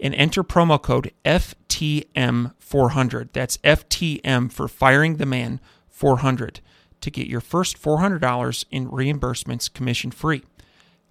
[0.00, 3.28] and enter promo code FTM400.
[3.32, 6.60] That's FTM for Firing the Man 400
[7.00, 10.42] to get your first $400 in reimbursements commission free.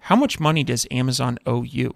[0.00, 1.94] How much money does Amazon owe you?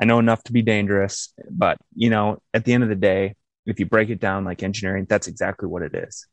[0.00, 3.34] I know enough to be dangerous, but you know, at the end of the day,
[3.66, 6.26] if you break it down like engineering, that's exactly what it is.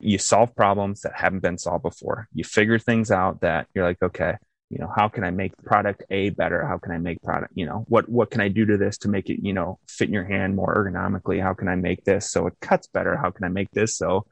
[0.00, 2.26] You solve problems that haven't been solved before.
[2.32, 4.36] You figure things out that you're like, okay,
[4.70, 6.64] you know, how can I make product A better?
[6.64, 9.08] How can I make product, you know, what what can I do to this to
[9.08, 11.42] make it, you know, fit in your hand more ergonomically?
[11.42, 13.16] How can I make this so it cuts better?
[13.16, 14.26] How can I make this so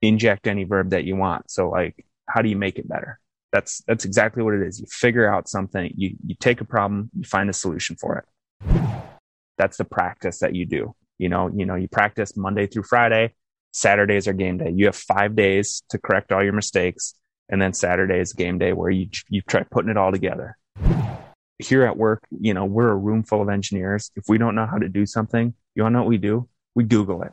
[0.00, 1.50] inject any verb that you want?
[1.50, 3.20] So like how do you make it better?
[3.52, 4.80] That's that's exactly what it is.
[4.80, 8.24] You figure out something, you you take a problem, you find a solution for it.
[9.58, 10.94] That's the practice that you do.
[11.18, 13.34] You know, you know, you practice Monday through Friday.
[13.72, 14.72] Saturdays are game day.
[14.74, 17.14] You have five days to correct all your mistakes,
[17.48, 20.56] and then Saturday is game day where you you try putting it all together.
[21.58, 24.10] Here at work, you know, we're a room full of engineers.
[24.16, 26.48] If we don't know how to do something, you want to know what we do?
[26.74, 27.32] We Google it.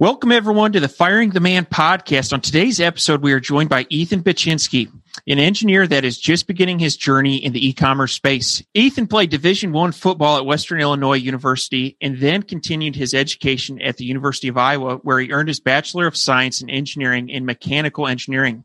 [0.00, 2.32] Welcome, everyone, to the Firing the Man podcast.
[2.32, 4.88] On today's episode, we are joined by Ethan Baczynski,
[5.26, 8.62] an engineer that is just beginning his journey in the e-commerce space.
[8.74, 13.96] Ethan played Division One football at Western Illinois University and then continued his education at
[13.96, 18.06] the University of Iowa, where he earned his Bachelor of Science in Engineering in Mechanical
[18.06, 18.62] Engineering.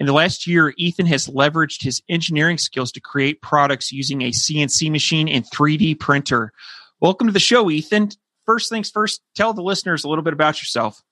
[0.00, 4.32] In the last year, Ethan has leveraged his engineering skills to create products using a
[4.32, 6.52] CNC machine and 3D printer.
[6.98, 8.10] Welcome to the show, Ethan
[8.46, 11.02] first things first, tell the listeners a little bit about yourself.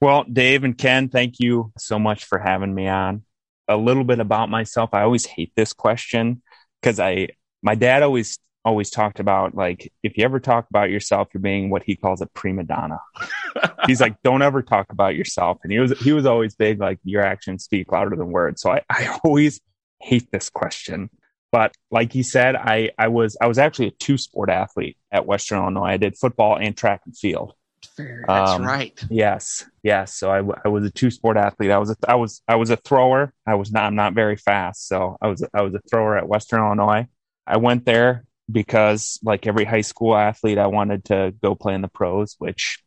[0.00, 3.24] Well, Dave and Ken, thank you so much for having me on.
[3.66, 4.90] A little bit about myself.
[4.92, 6.42] I always hate this question
[6.80, 7.28] because I,
[7.62, 11.68] my dad always, always talked about like, if you ever talk about yourself, you're being
[11.68, 12.98] what he calls a prima donna.
[13.86, 15.58] He's like, don't ever talk about yourself.
[15.64, 18.62] And he was, he was always big, like your actions speak louder than words.
[18.62, 19.60] So I, I always
[20.00, 21.10] hate this question.
[21.50, 25.26] But like he said, I, I was I was actually a two sport athlete at
[25.26, 25.92] Western Illinois.
[25.92, 27.54] I did football and track and field.
[27.96, 29.02] Fair, that's um, right.
[29.08, 30.14] Yes, yes.
[30.14, 31.70] So I, I was a two sport athlete.
[31.70, 33.32] I was a, I was I was a thrower.
[33.46, 34.88] I was not I'm not very fast.
[34.88, 37.06] So I was I was a thrower at Western Illinois.
[37.46, 41.80] I went there because like every high school athlete, I wanted to go play in
[41.82, 42.82] the pros, which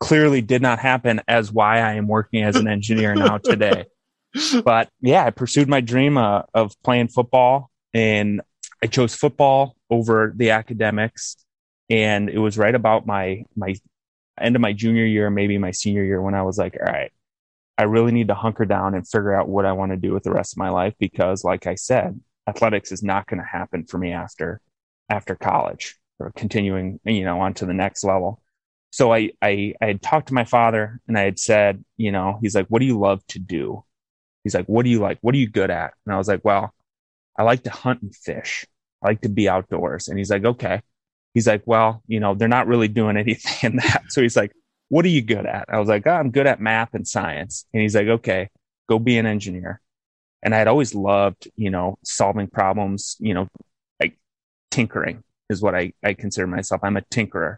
[0.00, 1.20] clearly did not happen.
[1.28, 3.84] As why I am working as an engineer now today.
[4.62, 8.40] But yeah, I pursued my dream uh, of playing football and
[8.82, 11.36] I chose football over the academics.
[11.90, 13.74] And it was right about my my
[14.40, 17.10] end of my junior year, maybe my senior year, when I was like, all right,
[17.76, 20.22] I really need to hunker down and figure out what I want to do with
[20.22, 23.84] the rest of my life because, like I said, athletics is not going to happen
[23.84, 24.60] for me after
[25.10, 28.40] after college or continuing, you know, on to the next level.
[28.90, 32.38] So I, I I had talked to my father and I had said, you know,
[32.42, 33.84] he's like, what do you love to do?
[34.44, 35.18] He's like, what do you like?
[35.20, 35.94] What are you good at?
[36.06, 36.72] And I was like, well,
[37.38, 38.66] I like to hunt and fish.
[39.02, 40.08] I like to be outdoors.
[40.08, 40.82] And he's like, okay.
[41.34, 44.04] He's like, well, you know, they're not really doing anything in that.
[44.08, 44.52] So he's like,
[44.88, 45.66] what are you good at?
[45.68, 47.64] I was like, oh, I'm good at math and science.
[47.72, 48.48] And he's like, okay,
[48.88, 49.80] go be an engineer.
[50.42, 53.48] And I had always loved, you know, solving problems, you know,
[54.00, 54.18] like
[54.70, 56.80] tinkering is what I, I consider myself.
[56.84, 57.56] I'm a tinkerer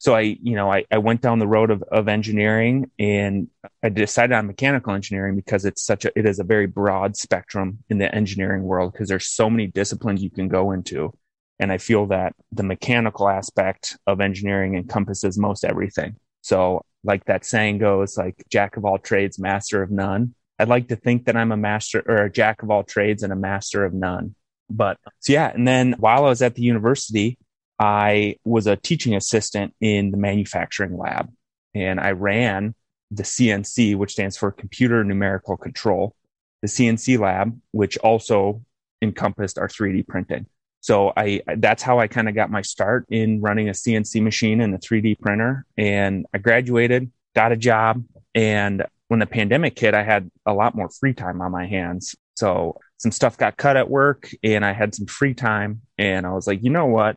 [0.00, 3.48] so I, you know, I, I went down the road of, of engineering and
[3.82, 7.80] I decided on mechanical engineering because it's such a, it is a very broad spectrum
[7.90, 11.12] in the engineering world because there's so many disciplines you can go into.
[11.58, 16.16] And I feel that the mechanical aspect of engineering encompasses most everything.
[16.40, 20.34] So like that saying goes like jack of all trades, master of none.
[20.58, 23.34] I'd like to think that I'm a master or a jack of all trades and
[23.34, 24.34] a master of none.
[24.70, 25.52] But so yeah.
[25.52, 27.36] And then while I was at the university,
[27.80, 31.30] I was a teaching assistant in the manufacturing lab
[31.74, 32.74] and I ran
[33.10, 36.14] the CNC, which stands for computer numerical control,
[36.60, 38.62] the CNC lab, which also
[39.00, 40.46] encompassed our 3D printing.
[40.80, 44.60] So I, that's how I kind of got my start in running a CNC machine
[44.60, 45.64] and a 3D printer.
[45.76, 48.04] And I graduated, got a job,
[48.34, 52.14] and when the pandemic hit, I had a lot more free time on my hands.
[52.36, 56.32] So some stuff got cut at work and I had some free time and I
[56.32, 57.16] was like, you know what?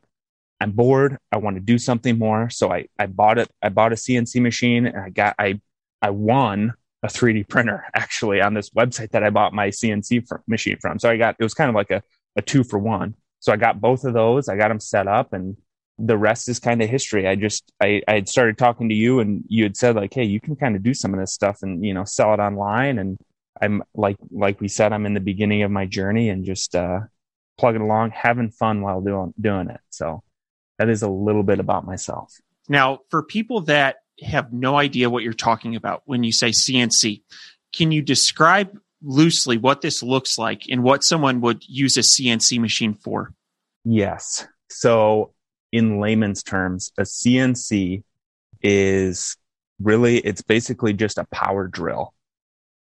[0.60, 1.18] I'm bored.
[1.32, 2.50] I want to do something more.
[2.50, 3.50] So I, I bought it.
[3.62, 5.60] I bought a CNC machine and I got, I,
[6.02, 6.74] I won
[7.04, 11.00] a 3D printer actually on this website that I bought my CNC machine from.
[11.00, 12.02] So I got, it was kind of like a,
[12.36, 13.16] a two for one.
[13.40, 14.48] So I got both of those.
[14.48, 15.58] I got them set up and
[16.00, 17.28] the rest is kind of history.
[17.28, 20.24] I just, I, I had started talking to you and you had said like, Hey,
[20.24, 23.00] you can kind of do some of this stuff and, you know, sell it online.
[23.00, 23.18] And
[23.62, 27.02] I'm like, like we said, I'm in the beginning of my journey and just, uh,
[27.58, 29.80] plugging along, having fun while doing, doing it.
[29.90, 30.24] So
[30.84, 32.36] that is a little bit about myself.
[32.68, 37.22] Now, for people that have no idea what you're talking about when you say CNC,
[37.74, 42.60] can you describe loosely what this looks like and what someone would use a CNC
[42.60, 43.34] machine for?
[43.86, 44.46] Yes.
[44.70, 45.32] So,
[45.72, 48.04] in layman's terms, a CNC
[48.62, 49.38] is
[49.82, 52.14] really, it's basically just a power drill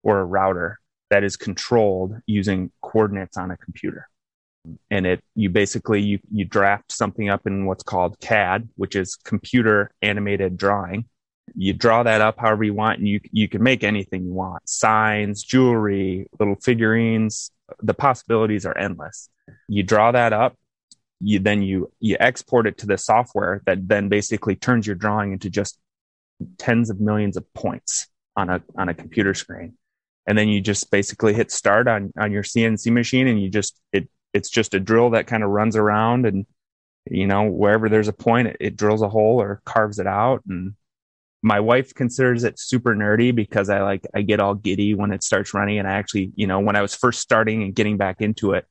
[0.04, 0.80] or a router
[1.10, 4.08] that is controlled using coordinates on a computer
[4.90, 9.16] and it you basically you you draft something up in what's called CAD, which is
[9.16, 11.06] computer animated drawing.
[11.56, 14.68] You draw that up however you want, and you you can make anything you want:
[14.68, 17.52] signs, jewelry, little figurines.
[17.82, 19.30] The possibilities are endless.
[19.68, 20.58] You draw that up.
[21.20, 25.34] You then you you export it to the software that then basically turns your drawing
[25.34, 25.80] into just
[26.58, 29.76] tens of millions of points on a on a computer screen
[30.26, 33.82] and then you just basically hit start on on your CNC machine and you just
[33.92, 36.46] it it's just a drill that kind of runs around and
[37.10, 40.44] you know wherever there's a point it, it, drills a hole or carves it out.
[40.48, 40.76] And
[41.42, 45.24] my wife considers it super nerdy because i like i get all giddy when it
[45.24, 45.80] starts running.
[45.80, 48.66] And i actually you know when i was first starting and getting back into it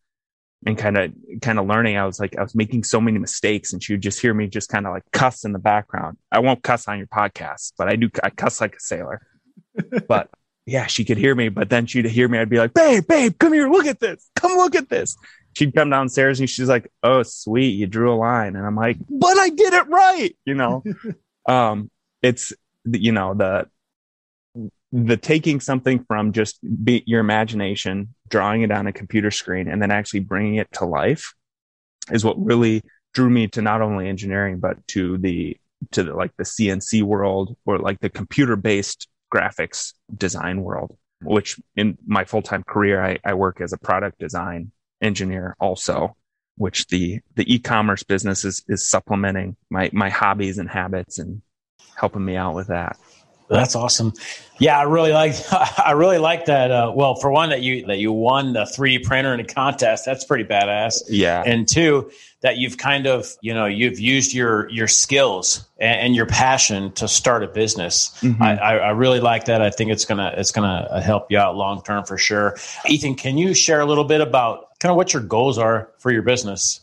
[0.67, 3.73] and kind of kind of learning i was like i was making so many mistakes
[3.73, 6.17] and she would just hear me just kind of like cuss in the background.
[6.33, 9.23] I won't cuss on your podcast but i do i cuss like a sailor.
[10.09, 10.29] But
[10.69, 13.35] yeah she could hear me but then she'd hear me i'd be like babe babe
[13.39, 15.17] come here look at this come look at this
[15.59, 18.97] she'd come downstairs and she's like, "Oh, sweet, you drew a line," and I'm like,
[19.11, 20.85] "But I did it right," you know.
[21.49, 21.91] um,
[22.23, 22.53] it's
[22.85, 23.69] you know the
[24.93, 29.83] the taking something from just be, your imagination, drawing it on a computer screen, and
[29.83, 31.35] then actually bringing it to life
[32.13, 32.83] is what really
[33.13, 35.57] drew me to not only engineering but to the
[35.91, 40.97] to the, like the CNC world or like the computer based graphics design world.
[41.21, 46.17] Which in my full time career, I, I work as a product design engineer also,
[46.57, 51.43] which the the e-commerce business is is supplementing my my hobbies and habits and
[51.97, 52.97] helping me out with that.
[53.49, 54.13] That's awesome.
[54.59, 56.71] Yeah, I really like I really like that.
[56.71, 60.05] Uh, well, for one, that you that you won the 3D printer in a contest.
[60.05, 61.03] That's pretty badass.
[61.09, 61.43] Yeah.
[61.45, 62.11] And two,
[62.43, 66.93] that you've kind of you know you've used your your skills and, and your passion
[66.93, 68.11] to start a business.
[68.21, 68.43] Mm-hmm.
[68.43, 69.63] I, I, really like that.
[69.63, 72.57] I think it's gonna it's gonna help you out long term for sure.
[72.87, 76.11] Ethan, can you share a little bit about kind of what your goals are for
[76.11, 76.81] your business?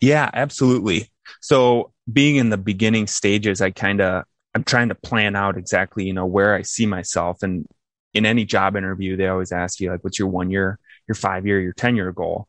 [0.00, 1.10] Yeah, absolutely.
[1.40, 6.04] So being in the beginning stages, I kind of I'm trying to plan out exactly,
[6.04, 7.42] you know, where I see myself.
[7.42, 7.66] And
[8.12, 10.78] in any job interview, they always ask you, like, what's your one year,
[11.08, 12.46] your five year, your 10 year goal?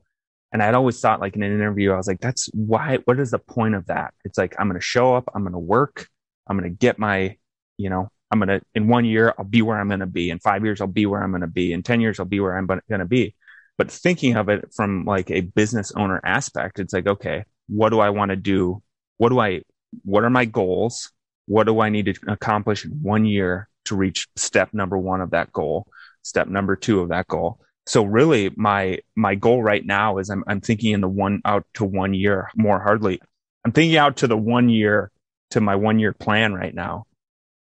[0.52, 3.32] And I'd always thought, like, in an interview, I was like, that's why, what is
[3.32, 4.14] the point of that?
[4.24, 6.08] It's like, I'm going to show up, I'm going to work,
[6.48, 7.36] I'm going to get my,
[7.78, 10.30] you know, I'm going to, in one year, I'll be where I'm going to be.
[10.30, 11.74] In five years, I'll be where I'm going to be.
[11.74, 13.36] In 10 years, I'll be where I'm going to be.
[13.78, 18.00] But thinking of it from like a business owner aspect, it's like, okay, what do
[18.00, 18.82] I want to do?
[19.18, 19.62] What do I,
[20.04, 21.12] what are my goals?
[21.48, 25.32] what do I need to accomplish in one year to reach step number one of
[25.32, 25.88] that goal,
[26.24, 27.60] step number two of that goal.
[27.86, 31.66] So really my, my goal right now is I'm, I'm thinking in the one out
[31.76, 33.22] to one year more hardly.
[33.64, 35.12] I'm thinking out to the one year
[35.52, 37.06] to my one year plan right now.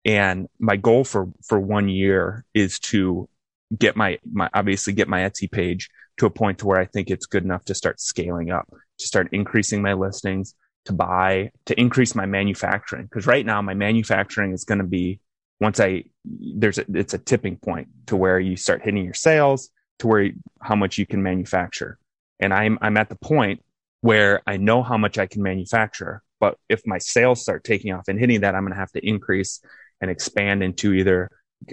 [0.07, 3.29] And my goal for, for one year is to
[3.77, 7.11] get my, my, obviously get my Etsy page to a point to where I think
[7.11, 8.69] it's good enough to start scaling up,
[8.99, 10.55] to start increasing my listings,
[10.87, 13.05] to buy to increase my manufacturing.
[13.05, 15.21] Because right now my manufacturing is going to be
[15.61, 19.71] once I there's a, it's a tipping point to where you start hitting your sales
[20.01, 20.31] to where
[20.61, 21.99] how much you can manufacture.
[22.41, 23.63] And I'm I'm at the point
[24.01, 28.07] where I know how much I can manufacture but if my sales start taking off
[28.07, 29.61] and hitting that I'm going to have to increase
[30.03, 31.31] and expand into either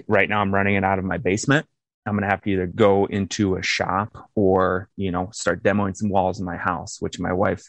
[0.08, 1.66] right now I'm running it out of my basement
[2.06, 5.96] I'm going to have to either go into a shop or you know start demoing
[5.96, 7.68] some walls in my house which my wife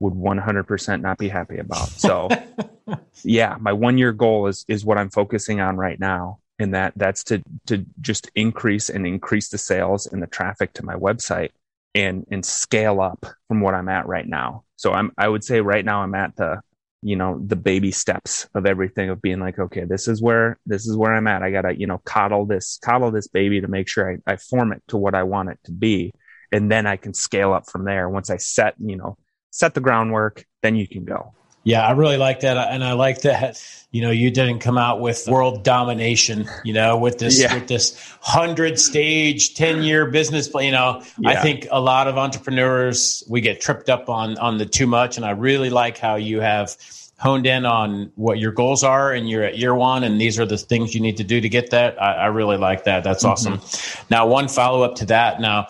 [0.00, 1.88] would 100% not be happy about.
[1.88, 2.28] So
[3.24, 6.38] yeah, my one year goal is, is what I'm focusing on right now.
[6.60, 10.84] And that that's to, to just increase and increase the sales and the traffic to
[10.84, 11.50] my website
[11.94, 14.64] and, and scale up from what I'm at right now.
[14.76, 16.60] So I'm, I would say right now I'm at the,
[17.02, 20.86] you know the baby steps of everything of being like okay this is where this
[20.86, 21.42] is where i'm at.
[21.42, 24.72] I gotta you know coddle this coddle this baby to make sure I, I form
[24.72, 26.12] it to what i want it to be.
[26.50, 28.08] And then i can scale up from there.
[28.08, 29.16] Once i set you know
[29.50, 33.22] set the groundwork then you can go yeah, I really like that, and I like
[33.22, 33.62] that.
[33.90, 36.48] You know, you didn't come out with world domination.
[36.64, 37.54] You know, with this yeah.
[37.54, 40.66] with this hundred stage, ten year business plan.
[40.66, 41.30] You know, yeah.
[41.30, 45.16] I think a lot of entrepreneurs we get tripped up on on the too much,
[45.16, 46.76] and I really like how you have
[47.18, 50.46] honed in on what your goals are, and you're at year one, and these are
[50.46, 52.00] the things you need to do to get that.
[52.00, 53.04] I, I really like that.
[53.04, 53.54] That's mm-hmm.
[53.54, 54.04] awesome.
[54.10, 55.40] Now, one follow up to that.
[55.40, 55.68] Now,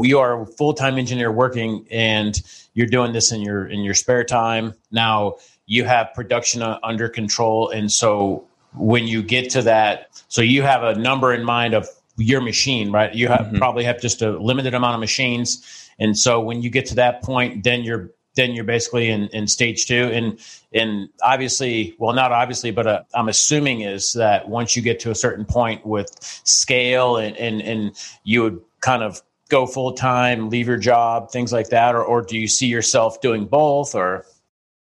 [0.00, 2.40] we are a full time engineer working, and
[2.72, 4.72] you're doing this in your in your spare time.
[4.90, 10.62] Now you have production under control, and so when you get to that, so you
[10.62, 13.14] have a number in mind of your machine, right?
[13.14, 13.58] You have mm-hmm.
[13.58, 17.22] probably have just a limited amount of machines, and so when you get to that
[17.22, 20.38] point, then you're then you're basically in, in stage two and
[20.72, 25.10] and obviously well not obviously but uh, i'm assuming is that once you get to
[25.10, 26.08] a certain point with
[26.44, 27.90] scale and and, and
[28.22, 32.22] you would kind of go full time, leave your job, things like that, or or
[32.22, 33.94] do you see yourself doing both?
[33.94, 34.24] Or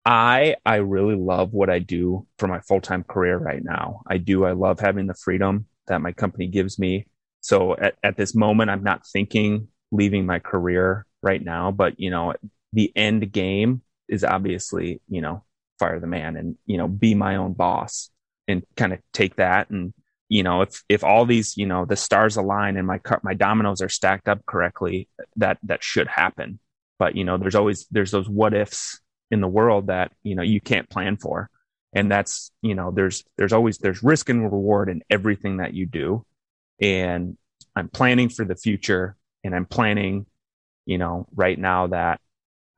[0.06, 4.02] I I really love what I do for my full time career right now.
[4.08, 4.46] I do.
[4.46, 7.06] I love having the freedom that my company gives me.
[7.42, 12.10] So at, at this moment, I'm not thinking leaving my career right now, but you
[12.10, 12.34] know,
[12.74, 15.44] the end game is obviously, you know,
[15.80, 18.10] fire the man and, you know, be my own boss
[18.48, 19.94] and kind of take that and
[20.30, 23.82] you know if if all these you know the stars align and my my dominoes
[23.82, 26.60] are stacked up correctly that that should happen.
[26.98, 29.00] But you know there's always there's those what ifs
[29.32, 31.50] in the world that you know you can't plan for.
[31.94, 35.86] And that's you know there's there's always there's risk and reward in everything that you
[35.86, 36.26] do.
[36.82, 37.38] And
[37.76, 40.26] i'm planning for the future and i'm planning
[40.86, 42.20] you know right now that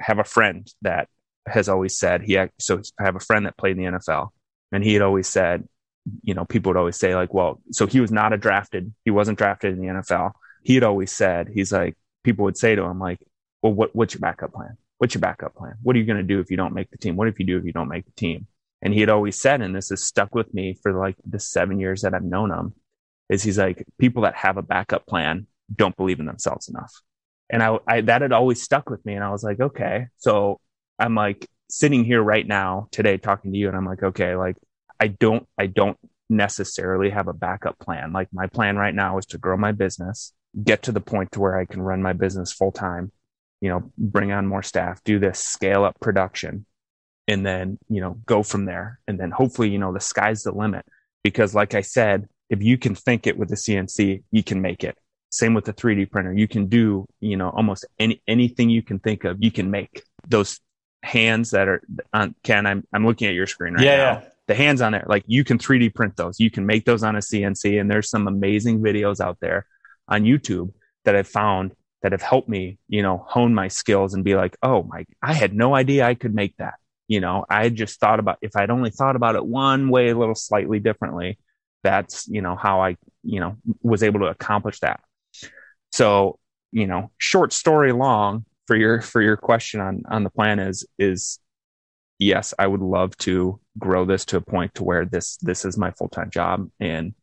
[0.02, 1.08] I have a friend that
[1.48, 4.30] has always said he so i have a friend that played in the nfl
[4.72, 5.68] and he had always said
[6.24, 9.12] you know, people would always say like, well, so he was not a drafted, he
[9.12, 10.32] wasn't drafted in the NFL.
[10.64, 13.20] He had always said, he's like, people would say to him like,
[13.62, 14.78] well, what, what's your backup plan?
[14.98, 15.76] What's your backup plan?
[15.82, 17.16] What are you going to do if you don't make the team?
[17.16, 18.48] What if you do if you don't make the team?
[18.82, 21.80] And he had always said, and this has stuck with me for like the seven
[21.80, 22.74] years that I've known him,
[23.30, 26.94] is he's like, people that have a backup plan don't believe in themselves enough.
[27.50, 29.14] And I, I that had always stuck with me.
[29.14, 30.08] And I was like, okay.
[30.18, 30.60] So
[31.00, 34.58] I'm like sitting here right now today talking to you, and I'm like, okay, like
[35.00, 35.98] I don't I don't
[36.30, 38.14] necessarily have a backup plan.
[38.14, 41.40] Like my plan right now is to grow my business, get to the point to
[41.40, 43.12] where I can run my business full time,
[43.62, 46.66] you know, bring on more staff, do this, scale up production,
[47.28, 49.00] and then, you know, go from there.
[49.08, 50.86] And then hopefully, you know, the sky's the limit.
[51.24, 54.84] Because like I said, if you can think it with the CNC, you can make
[54.84, 54.98] it.
[55.30, 56.34] Same with the 3D printer.
[56.34, 60.04] You can do, you know, almost any anything you can think of, you can make.
[60.26, 60.62] Those
[61.04, 61.82] hands that are
[62.14, 64.04] on Ken, I'm I'm looking at your screen right yeah, now.
[64.04, 66.40] Yeah the hands on it, like you can 3D print those.
[66.40, 67.80] You can make those on a CNC.
[67.80, 69.66] And there's some amazing videos out there
[70.08, 70.72] on YouTube
[71.06, 74.56] that I've found that have helped me, you know, hone my skills and be like,
[74.64, 76.76] oh my, I had no idea I could make that.
[77.08, 80.18] You know, I just thought about if I'd only thought about it one way, a
[80.18, 81.40] little slightly differently,
[81.84, 85.00] that's, you know, how I, you know, was able to accomplish that.
[85.92, 86.40] So,
[86.72, 90.86] you know, short story long for your, for your question on, on the plan is,
[91.00, 91.40] is
[92.20, 95.78] yes, I would love to grow this to a point to where this this is
[95.78, 97.14] my full time job, and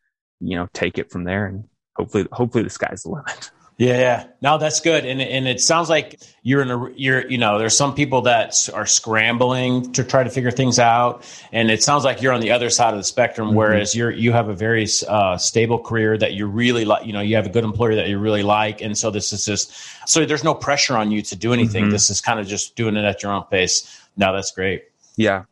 [0.41, 1.65] you know take it from there, and
[1.97, 3.51] hopefully hopefully the sky's the limit.
[3.77, 4.27] Yeah, yeah.
[4.41, 5.05] No, that's good.
[5.05, 8.69] And and it sounds like you're in a you're you know, there's some people that
[8.73, 12.53] are scrambling to try to figure things out and it sounds like you're on the
[12.53, 13.57] other side of the spectrum mm-hmm.
[13.57, 17.21] whereas you're you have a very uh, stable career that you really like, you know,
[17.21, 19.75] you have a good employer that you really like and so this is just
[20.07, 21.85] so there's no pressure on you to do anything.
[21.85, 21.93] Mm-hmm.
[21.93, 24.01] This is kind of just doing it at your own pace.
[24.17, 24.85] No, that's great.
[25.17, 25.45] Yeah.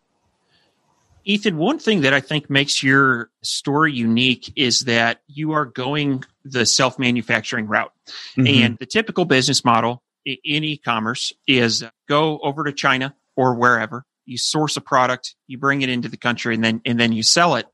[1.24, 6.24] Ethan, one thing that I think makes your story unique is that you are going
[6.44, 7.92] the self manufacturing route.
[8.36, 8.46] Mm-hmm.
[8.46, 14.04] And the typical business model in e commerce is go over to China or wherever,
[14.26, 17.22] you source a product, you bring it into the country, and then, and then you
[17.22, 17.66] sell it.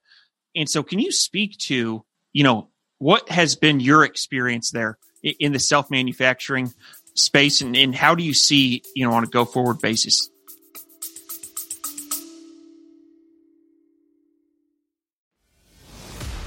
[0.55, 5.53] And so, can you speak to, you know, what has been your experience there in
[5.53, 6.73] the self manufacturing
[7.15, 10.31] space and, and how do you see, you know, on a go forward basis?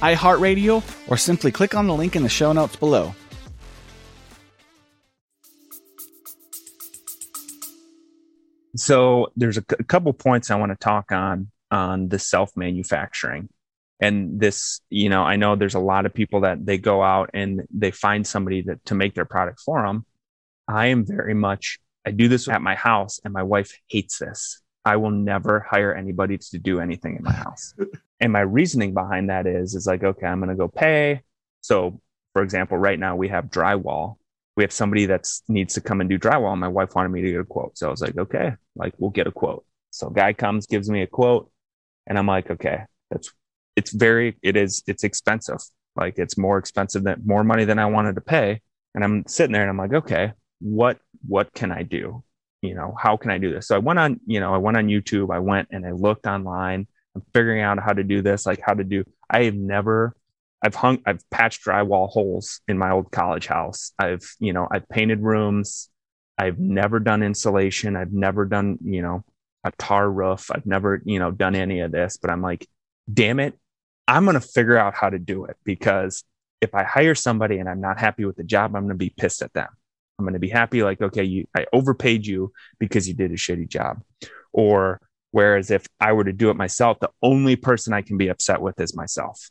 [0.00, 3.14] iHeartRadio, or simply click on the link in the show notes below.
[8.76, 12.56] So there's a, c- a couple points I want to talk on on the self
[12.56, 13.48] manufacturing.
[14.00, 17.30] And this, you know, I know there's a lot of people that they go out
[17.34, 20.06] and they find somebody that to make their product for them.
[20.68, 24.62] I am very much I do this at my house and my wife hates this.
[24.84, 27.74] I will never hire anybody to do anything in my house.
[28.20, 31.22] and my reasoning behind that is is like, okay, I'm going to go pay.
[31.60, 32.00] So,
[32.32, 34.16] for example, right now we have drywall.
[34.56, 36.52] We have somebody that needs to come and do drywall.
[36.52, 37.78] And my wife wanted me to get a quote.
[37.78, 39.64] So I was like, okay, like we'll get a quote.
[39.90, 41.50] So guy comes, gives me a quote,
[42.06, 43.32] and I'm like, okay, that's
[43.76, 45.60] it's very it is it's expensive.
[45.94, 48.60] Like it's more expensive than more money than I wanted to pay.
[48.94, 52.24] And I'm sitting there and I'm like, okay, what what can I do?
[52.62, 53.68] You know, how can I do this?
[53.68, 56.26] So I went on, you know, I went on YouTube, I went and I looked
[56.26, 56.86] online.
[57.14, 59.04] I'm figuring out how to do this, like how to do.
[59.30, 60.14] I have never
[60.60, 63.92] I've hung I've patched drywall holes in my old college house.
[63.98, 65.88] I've, you know, I've painted rooms.
[66.36, 67.96] I've never done insulation.
[67.96, 69.24] I've never done, you know,
[69.64, 70.50] a tar roof.
[70.52, 72.66] I've never, you know, done any of this, but I'm like,
[73.12, 73.54] damn it,
[74.06, 76.24] I'm going to figure out how to do it because
[76.60, 79.10] if I hire somebody and I'm not happy with the job, I'm going to be
[79.10, 79.68] pissed at them.
[80.18, 83.36] I'm going to be happy, like, okay, you, I overpaid you because you did a
[83.36, 84.02] shitty job.
[84.52, 88.28] Or whereas if I were to do it myself, the only person I can be
[88.28, 89.50] upset with is myself.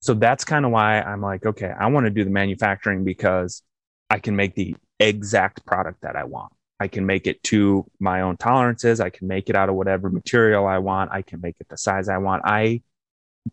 [0.00, 3.62] So that's kind of why I'm like, okay, I want to do the manufacturing because
[4.10, 6.52] I can make the exact product that I want.
[6.80, 9.00] I can make it to my own tolerances.
[9.00, 11.10] I can make it out of whatever material I want.
[11.12, 12.42] I can make it the size I want.
[12.44, 12.82] I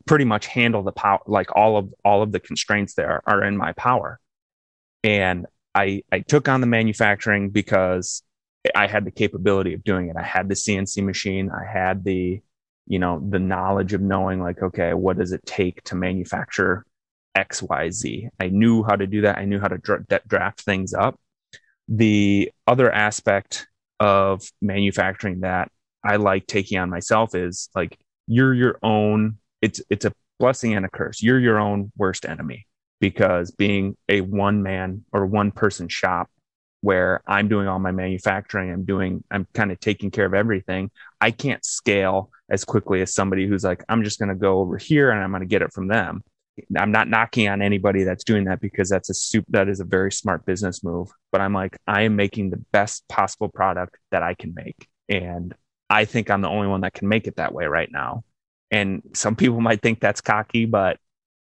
[0.06, 3.58] pretty much handle the power, like all of all of the constraints there are in
[3.58, 4.20] my power.
[5.04, 8.24] And I I took on the manufacturing because
[8.74, 10.16] I had the capability of doing it.
[10.18, 11.52] I had the CNC machine.
[11.52, 12.42] I had the
[12.88, 16.86] you know the knowledge of knowing like okay what does it take to manufacture
[17.34, 18.30] X, Y, Z?
[18.40, 21.20] I knew how to do that i knew how to dra- draft things up
[21.88, 23.68] the other aspect
[24.00, 25.72] of manufacturing that
[26.04, 30.86] i like taking on myself is like you're your own it's it's a blessing and
[30.86, 32.68] a curse you're your own worst enemy
[33.06, 36.28] because being a one man or one person shop
[36.82, 40.90] where I'm doing all my manufacturing, I'm doing, I'm kind of taking care of everything.
[41.22, 44.76] I can't scale as quickly as somebody who's like, I'm just going to go over
[44.78, 46.24] here and I'm going to get it from them.
[46.76, 49.86] I'm not knocking on anybody that's doing that because that's a soup that is a
[49.86, 51.10] very smart business move.
[51.32, 54.88] But I'm like, I am making the best possible product that I can make.
[55.10, 55.54] And
[55.92, 58.24] I think I'm the only one that can make it that way right now.
[58.72, 60.98] And some people might think that's cocky, but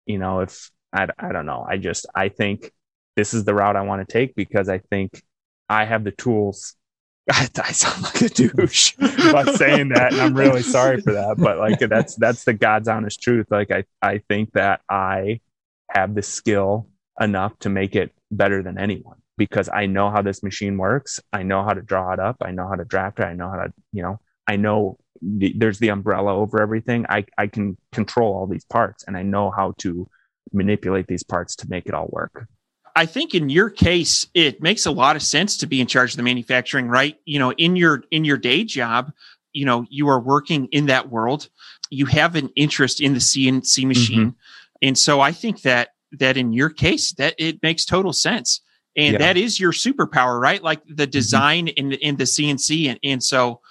[0.05, 2.71] you know, if I, I don't know, I just, I think
[3.17, 5.21] this is the route I want to take because I think
[5.67, 6.75] I have the tools.
[7.31, 11.35] I, I sound like a douche by saying that, and I'm really sorry for that.
[11.37, 13.47] But like that's that's the God's honest truth.
[13.49, 15.41] Like I I think that I
[15.89, 16.87] have the skill
[17.19, 21.19] enough to make it better than anyone because I know how this machine works.
[21.33, 22.37] I know how to draw it up.
[22.41, 23.23] I know how to draft it.
[23.23, 27.05] I know how to you know I know the, there's the umbrella over everything.
[27.09, 30.07] I I can control all these parts, and I know how to
[30.53, 32.47] manipulate these parts to make it all work.
[32.95, 36.13] I think in your case, it makes a lot of sense to be in charge
[36.13, 37.15] of the manufacturing, right?
[37.25, 39.11] You know, in your in your day job,
[39.53, 41.49] you know, you are working in that world.
[41.91, 44.77] You have an interest in the CNC machine, mm-hmm.
[44.81, 48.61] and so I think that that in your case, that it makes total sense,
[48.95, 49.19] and yeah.
[49.19, 50.63] that is your superpower, right?
[50.63, 51.11] Like the mm-hmm.
[51.11, 51.91] design mm-hmm.
[51.91, 53.61] in in the CNC, and and so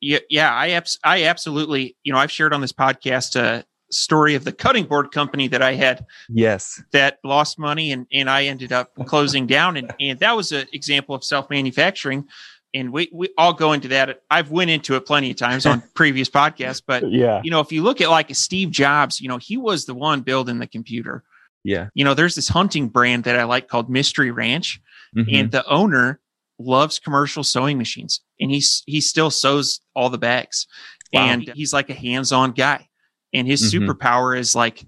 [0.00, 4.34] yeah, yeah, I abs- I absolutely, you know, I've shared on this podcast uh, story
[4.34, 6.06] of the cutting board company that I had.
[6.28, 6.82] Yes.
[6.92, 9.76] That lost money and, and I ended up closing down.
[9.76, 12.26] And, and that was an example of self manufacturing.
[12.74, 14.22] And we, we all go into that.
[14.30, 17.72] I've went into it plenty of times on previous podcasts, but yeah, you know, if
[17.72, 20.66] you look at like a Steve Jobs, you know, he was the one building the
[20.66, 21.22] computer.
[21.64, 21.88] Yeah.
[21.94, 24.80] You know, there's this hunting brand that I like called Mystery Ranch
[25.16, 25.34] mm-hmm.
[25.34, 26.20] and the owner
[26.58, 30.66] loves commercial sewing machines and he's, he still sews all the bags
[31.12, 31.26] wow.
[31.26, 32.88] and he's like a hands-on guy
[33.36, 33.88] and his mm-hmm.
[33.88, 34.84] superpower is like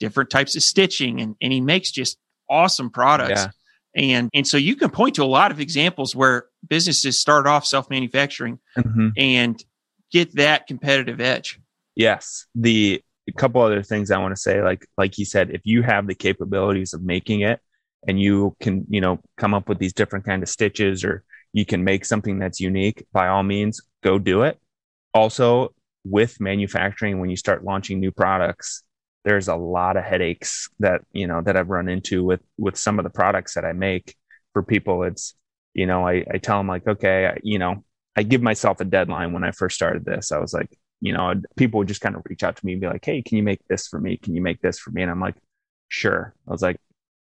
[0.00, 2.18] different types of stitching and, and he makes just
[2.50, 3.42] awesome products.
[3.42, 3.50] Yeah.
[3.94, 7.66] And and so you can point to a lot of examples where businesses start off
[7.66, 9.08] self-manufacturing mm-hmm.
[9.16, 9.62] and
[10.10, 11.60] get that competitive edge.
[11.94, 12.46] Yes.
[12.54, 15.82] The a couple other things I want to say, like like you said, if you
[15.82, 17.60] have the capabilities of making it
[18.08, 21.66] and you can, you know, come up with these different kind of stitches or you
[21.66, 24.58] can make something that's unique, by all means, go do it.
[25.12, 25.74] Also,
[26.04, 28.82] with manufacturing when you start launching new products
[29.24, 32.98] there's a lot of headaches that you know that i've run into with with some
[32.98, 34.16] of the products that i make
[34.52, 35.34] for people it's
[35.74, 37.84] you know i, I tell them like okay you know
[38.16, 40.32] I give myself a deadline when I first started this.
[40.32, 42.80] I was like, you know, people would just kind of reach out to me and
[42.80, 44.16] be like, Hey, can you make this for me?
[44.16, 45.02] Can you make this for me?
[45.02, 45.36] And I'm like,
[45.88, 46.34] sure.
[46.46, 46.76] I was like,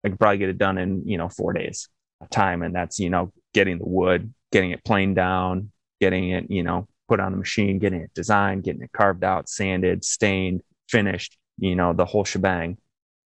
[0.05, 1.89] I could probably get it done in, you know, four days
[2.21, 2.63] of time.
[2.63, 6.89] And that's, you know, getting the wood, getting it planed down, getting it, you know,
[7.09, 11.75] put on the machine, getting it designed, getting it carved out, sanded, stained, finished, you
[11.75, 12.79] know, the whole shebang.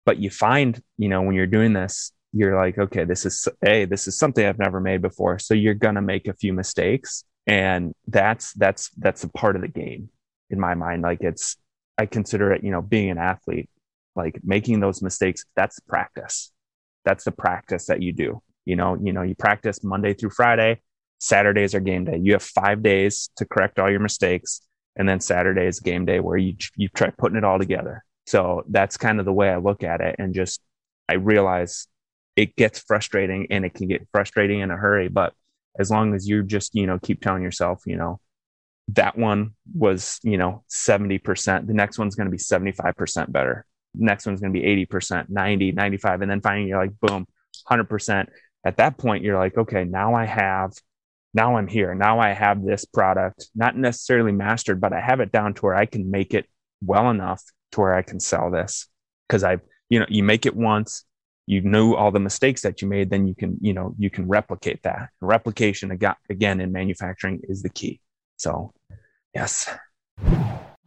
[0.05, 3.87] But you find, you know, when you're doing this, you're like, okay, this is a
[3.87, 5.39] this is something I've never made before.
[5.39, 9.69] So you're gonna make a few mistakes, and that's that's that's a part of the
[9.69, 10.11] game
[10.49, 11.03] in my mind.
[11.03, 11.57] Like it's,
[11.99, 13.69] I consider it, you know, being an athlete,
[14.15, 15.45] like making those mistakes.
[15.57, 16.53] That's practice.
[17.05, 18.43] That's the practice that you do.
[18.65, 20.81] You know, you know, you practice Monday through Friday.
[21.21, 22.19] Saturdays are game day.
[22.21, 24.63] You have five days to correct all your mistakes,
[24.97, 28.05] and then Saturday is game day where you you try putting it all together.
[28.27, 30.61] So that's kind of the way I look at it, and just
[31.09, 31.87] I realize
[32.37, 35.09] it gets frustrating and it can get frustrating in a hurry.
[35.09, 35.35] But
[35.79, 38.21] as long as you just, you know, keep telling yourself, you know,
[38.89, 41.67] that one was, you know, 70%.
[41.67, 43.67] The next one's going to be 75% better.
[43.95, 46.23] Next one's going to be 80%, 90, 95.
[46.23, 47.27] And then finally you're like, boom,
[47.71, 48.27] 100%.
[48.65, 50.73] At that point, you're like, okay, now I have,
[51.33, 51.95] now I'm here.
[51.95, 55.75] Now I have this product, not necessarily mastered, but I have it down to where
[55.75, 56.47] I can make it
[56.83, 58.89] well enough to where I can sell this.
[59.29, 61.05] Cause I've, you know, you make it once,
[61.51, 64.29] you know all the mistakes that you made then you can you know you can
[64.29, 68.01] replicate that replication again in manufacturing is the key
[68.37, 68.73] so
[69.35, 69.69] yes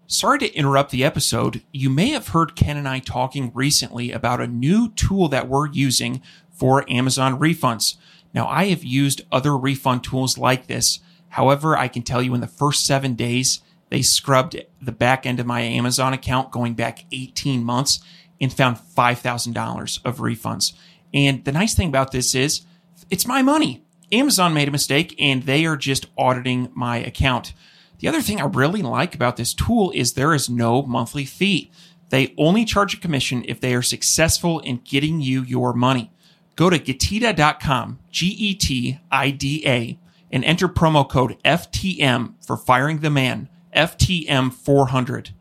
[0.06, 1.64] Sorry to interrupt the episode.
[1.72, 5.70] You may have heard Ken and I talking recently about a new tool that we're
[5.70, 7.96] using for Amazon refunds.
[8.34, 11.00] Now, I have used other refund tools like this.
[11.30, 15.40] However, I can tell you in the first seven days, they scrubbed the back end
[15.40, 18.00] of my Amazon account going back 18 months
[18.42, 20.74] and found $5,000 of refunds.
[21.14, 22.62] And the nice thing about this is
[23.10, 23.86] it's my money.
[24.12, 27.54] Amazon made a mistake and they are just auditing my account.
[28.00, 31.72] The other thing I really like about this tool is there is no monthly fee.
[32.10, 36.12] They only charge a commission if they are successful in getting you your money.
[36.56, 40.00] Go to getida.com, G E T I D A,
[40.32, 45.32] and enter promo code FTM for firing the man, FTM 400.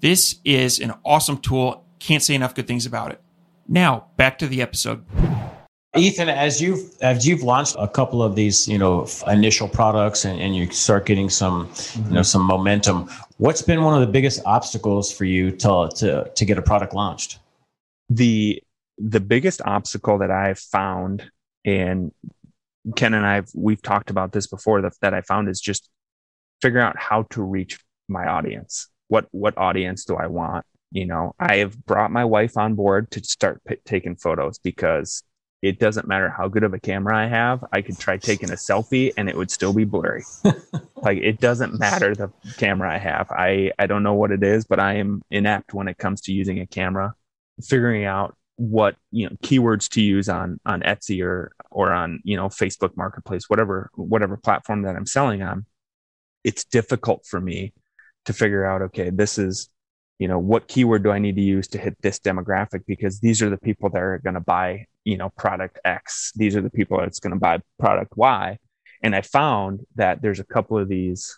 [0.00, 3.20] This is an awesome tool can't say enough good things about it.
[3.68, 5.04] Now, back to the episode.
[5.94, 10.40] Ethan, as you've as you've launched a couple of these, you know, initial products and,
[10.40, 12.08] and you start getting some, mm-hmm.
[12.08, 16.30] you know, some momentum, what's been one of the biggest obstacles for you to to
[16.34, 17.38] to get a product launched?
[18.08, 18.62] The
[19.08, 21.30] the biggest obstacle that I've found,
[21.64, 22.12] and
[22.96, 25.88] Ken and I've we've talked about this before, that, that I found is just
[26.60, 28.88] figuring out how to reach my audience.
[29.08, 30.64] What what audience do I want?
[30.92, 35.22] you know i have brought my wife on board to start p- taking photos because
[35.62, 38.54] it doesn't matter how good of a camera i have i could try taking a
[38.54, 40.22] selfie and it would still be blurry
[41.02, 44.64] like it doesn't matter the camera i have i i don't know what it is
[44.64, 47.14] but i am inept when it comes to using a camera
[47.64, 52.36] figuring out what you know keywords to use on on etsy or or on you
[52.36, 55.66] know facebook marketplace whatever whatever platform that i'm selling on
[56.44, 57.72] it's difficult for me
[58.24, 59.68] to figure out okay this is
[60.22, 62.84] you know what keyword do i need to use to hit this demographic?
[62.86, 66.30] Because these are the people that are going to buy you know product x.
[66.36, 68.58] These are the people that's going to buy product y.
[69.02, 71.36] And i found that there's a couple of these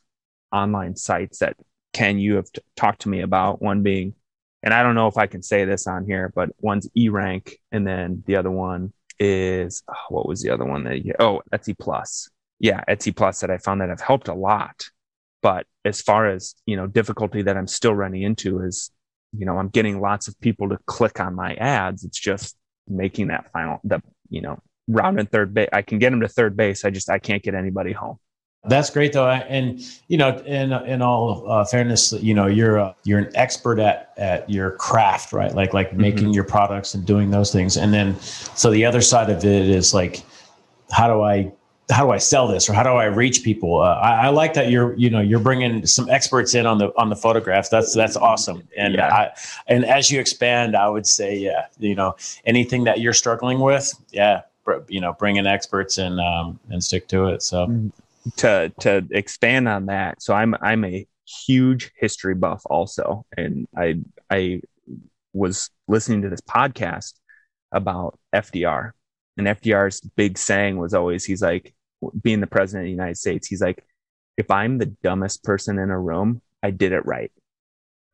[0.52, 1.56] online sites that
[1.94, 4.14] ken you have t- talked to me about one being
[4.64, 7.58] and i don't know if i can say this on here but one's E rank,
[7.70, 11.40] and then the other one is oh, what was the other one that you, oh
[11.52, 14.84] etsy plus yeah etsy plus that i found that have helped a lot
[15.44, 18.90] but as far as, you know, difficulty that I'm still running into is,
[19.36, 22.02] you know, I'm getting lots of people to click on my ads.
[22.02, 22.56] It's just
[22.88, 24.00] making that final, the,
[24.30, 25.68] you know, round and third base.
[25.70, 26.86] I can get them to third base.
[26.86, 28.16] I just, I can't get anybody home.
[28.66, 32.94] That's great though, and you know, in in all uh, fairness, you know, you're uh,
[33.04, 35.54] you're an expert at at your craft, right?
[35.54, 36.00] Like like mm-hmm.
[36.00, 39.68] making your products and doing those things, and then so the other side of it
[39.68, 40.22] is like,
[40.90, 41.52] how do I
[41.90, 43.80] how do I sell this or how do I reach people?
[43.80, 46.90] Uh, I, I, like that you're you know you're bringing some experts in on the
[46.96, 47.68] on the photographs.
[47.68, 48.66] That's that's awesome.
[48.76, 49.12] And yeah.
[49.12, 49.30] I
[49.66, 53.92] and as you expand, I would say yeah, you know anything that you're struggling with,
[54.10, 54.42] yeah,
[54.88, 57.42] you know bring in experts and um, and stick to it.
[57.42, 57.92] So mm,
[58.36, 61.06] to to expand on that, so I'm I'm a
[61.46, 64.60] huge history buff also, and I I
[65.32, 67.14] was listening to this podcast
[67.72, 68.92] about FDR
[69.36, 71.74] and FDR's big saying was always, he's like,
[72.22, 73.84] being the president of the United States, he's like,
[74.36, 77.32] if I'm the dumbest person in a room, I did it right.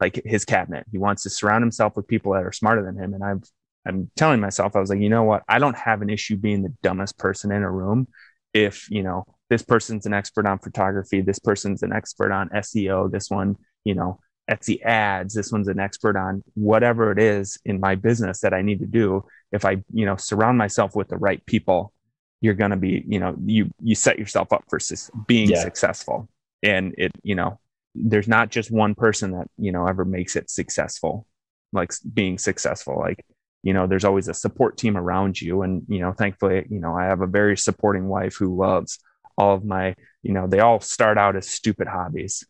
[0.01, 3.15] Like his cabinet, he wants to surround himself with people that are smarter than him.
[3.15, 3.43] And I've,
[3.87, 5.43] I'm telling myself, I was like, you know what?
[5.49, 8.09] I don't have an issue being the dumbest person in a room
[8.55, 13.11] if, you know, this person's an expert on photography this person's an expert on seo
[13.11, 14.19] this one you know
[14.51, 18.63] etsy ads this one's an expert on whatever it is in my business that i
[18.63, 19.25] need to do.
[19.53, 21.93] If i you know surround myself with the right people
[22.41, 25.63] you're going to be you know you you set yourself up for su- being yeah.
[25.63, 26.29] successful.
[26.63, 27.59] And it you know
[27.95, 31.27] there's not just one person that you know ever makes it successful
[31.73, 32.99] like being successful.
[32.99, 33.25] Like
[33.63, 35.63] you know there's always a support team around you.
[35.63, 38.99] And you know thankfully you know i have a very supporting wife who loves
[39.37, 42.45] all of my you know they all start out as stupid hobbies.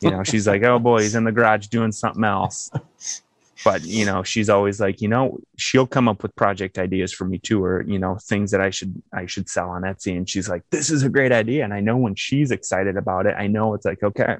[0.00, 2.70] You know she's like oh boy he's in the garage doing something else.
[3.64, 7.24] But you know she's always like you know she'll come up with project ideas for
[7.24, 10.16] me too or you know things that i should i should sell on etsy.
[10.16, 11.62] And she's like this is a great idea.
[11.62, 14.38] And i know when she's excited about it i know it's like okay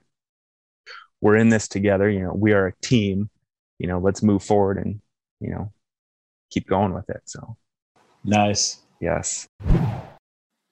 [1.22, 2.10] we're in this together.
[2.10, 3.30] You know we are a team.
[3.78, 5.00] You know let's move forward and
[5.40, 5.72] you know
[6.50, 7.22] keep going with it.
[7.24, 7.56] So
[8.24, 8.80] nice.
[9.00, 9.48] Yes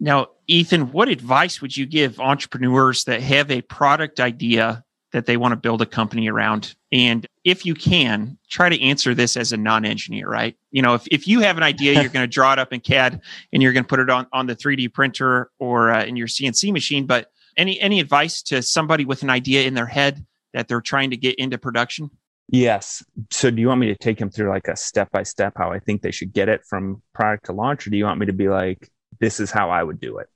[0.01, 5.37] now ethan what advice would you give entrepreneurs that have a product idea that they
[5.37, 6.75] want to build a company around?
[6.93, 10.57] And if you can try to answer this as a non-engineer right?
[10.71, 12.81] You know if, if you have an idea you're going to draw it up in
[12.81, 13.21] cad
[13.53, 16.27] and you're going to put it on, on the 3d printer or uh, in your
[16.27, 20.69] cnc machine but any any advice to somebody with an idea in their head that
[20.69, 22.11] they're trying to get into production?
[22.49, 23.05] Yes.
[23.31, 25.71] So do you want me to take them through like a step by step how
[25.71, 28.27] I think they should get it from product to launch, or do you want me
[28.27, 30.29] to be like, this is how I would do it?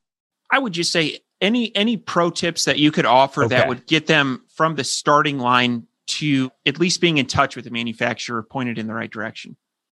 [0.51, 3.57] I would just say any any pro tips that you could offer okay.
[3.57, 7.65] that would get them from the starting line to at least being in touch with
[7.65, 9.57] the manufacturer pointed in the right direction.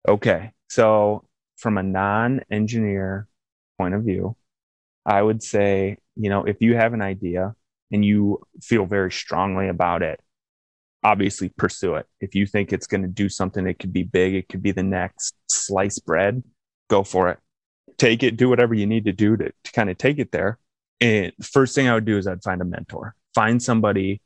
[0.08, 0.52] Okay.
[0.70, 1.26] So
[1.58, 3.28] from a non-engineer
[3.78, 4.36] point of view,
[5.06, 7.56] I would say, you know, if you have an idea
[7.92, 10.20] and you feel very strongly about it,
[11.04, 12.08] obviously pursue it.
[12.20, 14.72] If you think it's going to do something, it could be big, it could be
[14.72, 16.44] the next slice bread,
[16.90, 17.40] go for it.
[17.98, 20.60] Take it, do whatever you need to do to, to kind of take it there.
[21.02, 24.22] And first thing I would do is I'd find a mentor, find somebody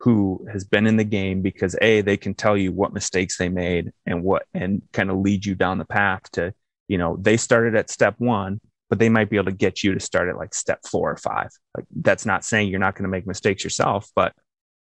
[0.00, 3.48] who has been in the game because a they can tell you what mistakes they
[3.48, 6.52] made and what and kind of lead you down the path to
[6.88, 8.60] you know they started at step one
[8.90, 11.16] but they might be able to get you to start at like step four or
[11.16, 14.34] five like that's not saying you're not going to make mistakes yourself but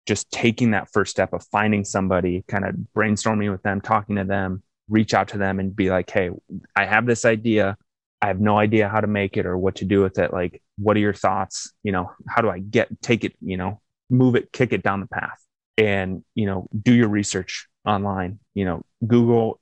[0.06, 4.24] just taking that first step of finding somebody, kind of brainstorming with them, talking to
[4.24, 6.32] them, reach out to them and be like, hey,
[6.76, 7.78] I have this idea.
[8.22, 10.32] I have no idea how to make it or what to do with it.
[10.32, 11.72] Like, what are your thoughts?
[11.84, 15.00] You know, how do I get, take it, you know, move it, kick it down
[15.00, 15.44] the path
[15.78, 19.60] and, you know, do your research online, you know, Google.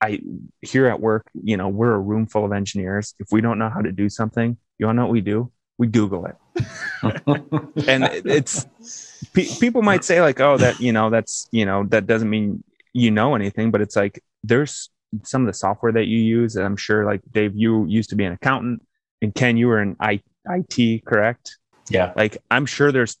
[0.00, 0.20] I
[0.62, 3.14] here at work, you know, we're a room full of engineers.
[3.18, 5.52] If we don't know how to do something, you to know what we do?
[5.76, 6.36] We Google it.
[7.86, 8.66] and it's
[9.34, 12.64] pe- people might say like, oh, that you know, that's you know, that doesn't mean
[12.94, 14.88] you know anything, but it's like there's
[15.24, 16.56] some of the software that you use.
[16.56, 18.82] And I'm sure, like Dave, you used to be an accountant,
[19.22, 21.58] and Ken, you were in I- IT, correct?
[21.88, 22.12] Yeah.
[22.16, 23.16] Like I'm sure there's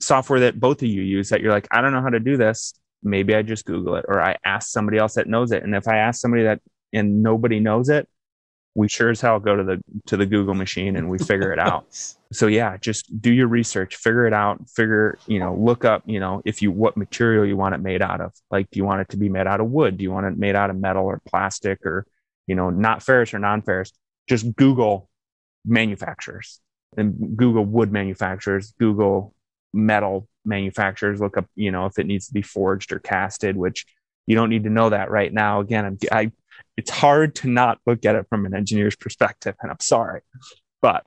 [0.00, 2.36] software that both of you use that you're like, I don't know how to do
[2.36, 2.74] this.
[3.02, 5.62] Maybe I just Google it, or I ask somebody else that knows it.
[5.62, 6.60] And if I ask somebody that
[6.92, 8.08] and nobody knows it,
[8.74, 11.58] we sure as hell go to the to the Google machine and we figure it
[11.58, 11.86] out.
[12.32, 16.18] So yeah, just do your research, figure it out, figure, you know, look up, you
[16.18, 18.32] know, if you what material you want it made out of.
[18.50, 19.98] Like do you want it to be made out of wood?
[19.98, 22.06] Do you want it made out of metal or plastic or,
[22.46, 23.92] you know, not ferrous or non-ferrous?
[24.30, 25.10] Just Google
[25.66, 26.58] manufacturers
[26.96, 29.34] and Google wood manufacturers, Google
[29.72, 33.84] metal manufacturers, look up, you know, if it needs to be forged or casted, which
[34.26, 35.60] you don't need to know that right now.
[35.60, 36.32] Again, I'm, I
[36.76, 40.20] it's hard to not look at it from an engineer's perspective and i'm sorry
[40.80, 41.04] but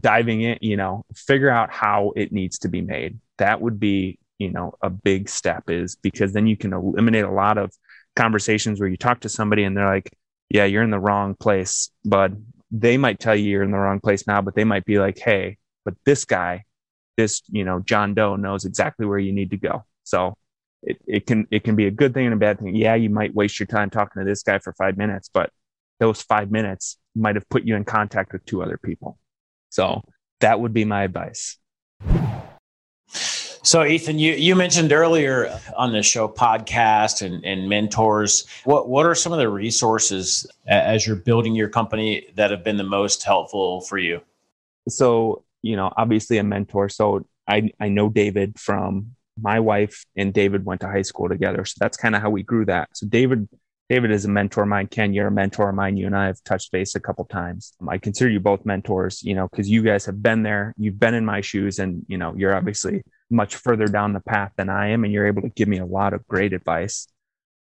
[0.00, 4.18] diving in you know figure out how it needs to be made that would be
[4.38, 7.70] you know a big step is because then you can eliminate a lot of
[8.16, 10.10] conversations where you talk to somebody and they're like
[10.50, 12.44] yeah you're in the wrong place bud.
[12.74, 15.18] They might tell you you're in the wrong place now but they might be like
[15.18, 16.64] hey but this guy
[17.16, 19.84] this you know john doe knows exactly where you need to go.
[20.04, 20.34] So
[20.82, 22.74] it, it can it can be a good thing and a bad thing.
[22.74, 25.50] Yeah, you might waste your time talking to this guy for five minutes, but
[26.00, 29.18] those five minutes might have put you in contact with two other people.
[29.70, 30.02] So
[30.40, 31.58] that would be my advice.
[33.64, 38.44] So, Ethan, you, you mentioned earlier on the show podcast and, and mentors.
[38.64, 42.76] What what are some of the resources as you're building your company that have been
[42.76, 44.20] the most helpful for you?
[44.88, 46.88] So, you know, obviously a mentor.
[46.88, 51.64] So I I know David from my wife and David went to high school together.
[51.64, 52.90] So that's kind of how we grew that.
[52.94, 53.48] So David,
[53.88, 54.86] David is a mentor of mine.
[54.86, 55.96] Ken, you're a mentor of mine.
[55.96, 57.72] You and I have touched base a couple times.
[57.80, 60.74] Um, I consider you both mentors, you know, because you guys have been there.
[60.76, 64.52] You've been in my shoes and, you know, you're obviously much further down the path
[64.56, 65.04] than I am.
[65.04, 67.08] And you're able to give me a lot of great advice.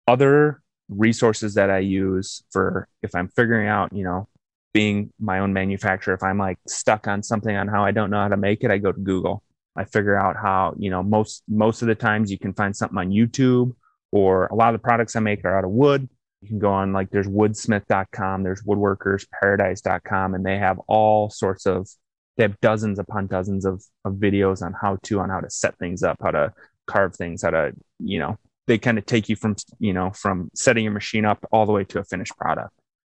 [0.08, 4.28] Other resources that I use for if I'm figuring out, you know,
[4.74, 8.22] being my own manufacturer, if I'm like stuck on something on how I don't know
[8.22, 9.44] how to make it, I go to Google.
[9.76, 12.98] I figure out how, you know, most most of the times you can find something
[12.98, 13.74] on YouTube
[14.12, 16.10] or a lot of the products I make are out of wood.
[16.42, 21.88] You can go on like there's woodsmith.com, there's woodworkersparadise.com, and they have all sorts of
[22.38, 25.78] they have dozens upon dozens of, of videos on how to on how to set
[25.78, 26.54] things up, how to
[26.88, 30.50] carve things, how to, you know, they kind of take you from, you know, from
[30.56, 32.74] setting your machine up all the way to a finished product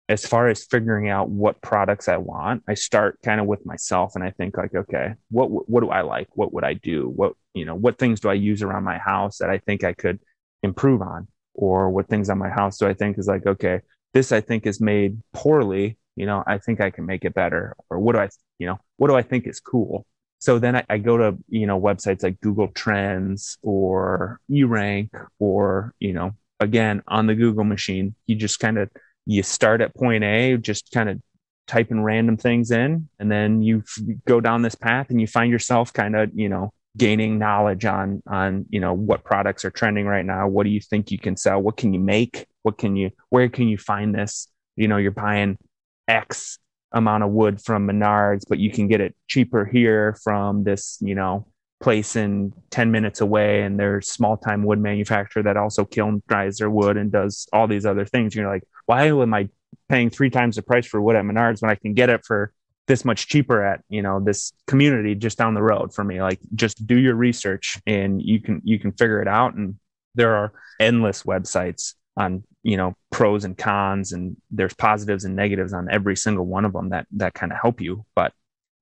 [0.08, 4.12] as far as figuring out what products I want, I start kind of with myself
[4.14, 6.28] and I think like, okay, what what do I like?
[6.34, 7.08] What would I do?
[7.08, 9.92] What you know, what things do I use around my house that I think I
[9.94, 10.20] could
[10.62, 11.28] improve on?
[11.54, 13.80] Or what things on my house do I think is like, okay,
[14.12, 17.76] this I think is made poorly, you know, I think I can make it better.
[17.90, 20.04] Or what do I, you know, what do I think is cool?
[20.38, 25.94] So then I, I go to, you know, websites like Google Trends or eRank or,
[26.00, 28.90] you know, again on the Google machine, you just kind of
[29.26, 31.20] you start at point A, just kind of
[31.66, 33.82] typing random things in, and then you
[34.26, 38.22] go down this path and you find yourself kind of, you know, gaining knowledge on
[38.26, 41.36] on you know what products are trending right now what do you think you can
[41.36, 44.48] sell what can you make what can you where can you find this?
[44.76, 45.58] You know you're buying
[46.06, 46.58] x
[46.92, 51.16] amount of wood from menards but you can get it cheaper here from this you
[51.16, 51.46] know
[51.80, 56.56] place in 10 minutes away and there's small time wood manufacturer that also kiln dries
[56.56, 58.34] their wood and does all these other things.
[58.34, 59.48] You're like why am I
[59.88, 62.52] paying three times the price for wood at Menards when I can get it for
[62.86, 66.20] this much cheaper at you know this community just down the road for me?
[66.22, 69.54] Like just do your research and you can you can figure it out.
[69.54, 69.76] And
[70.14, 75.72] there are endless websites on you know pros and cons and there's positives and negatives
[75.72, 78.04] on every single one of them that that kind of help you.
[78.14, 78.32] But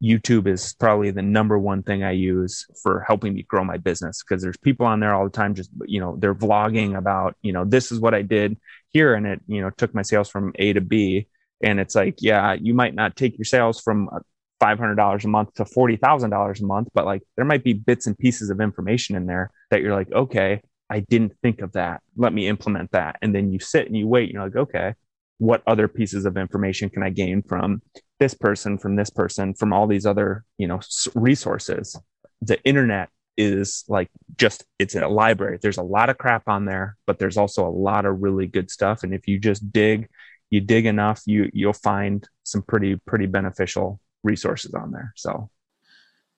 [0.03, 4.23] YouTube is probably the number one thing I use for helping me grow my business
[4.23, 7.53] because there's people on there all the time just you know they're vlogging about you
[7.53, 8.59] know this is what I did
[8.93, 11.29] here and it you know took my sales from A to B.
[11.63, 14.21] And it's like yeah you might not take your sales from uh,
[14.61, 18.49] $500 a month to $40,000 a month but like there might be bits and pieces
[18.49, 22.03] of information in there that you're like okay I didn't think of that.
[22.17, 23.17] Let me implement that.
[23.23, 24.95] And then you sit and you wait and you're like okay
[25.43, 27.83] what other pieces of information can I gain from
[28.21, 30.79] this person, from this person, from all these other, you know,
[31.17, 31.99] resources.
[32.43, 35.59] The internet is like just it's a library.
[35.61, 38.71] There's a lot of crap on there, but there's also a lot of really good
[38.71, 39.03] stuff.
[39.03, 40.09] And if you just dig,
[40.51, 45.13] you dig enough, you you'll find some pretty pretty beneficial resources on there.
[45.17, 45.51] So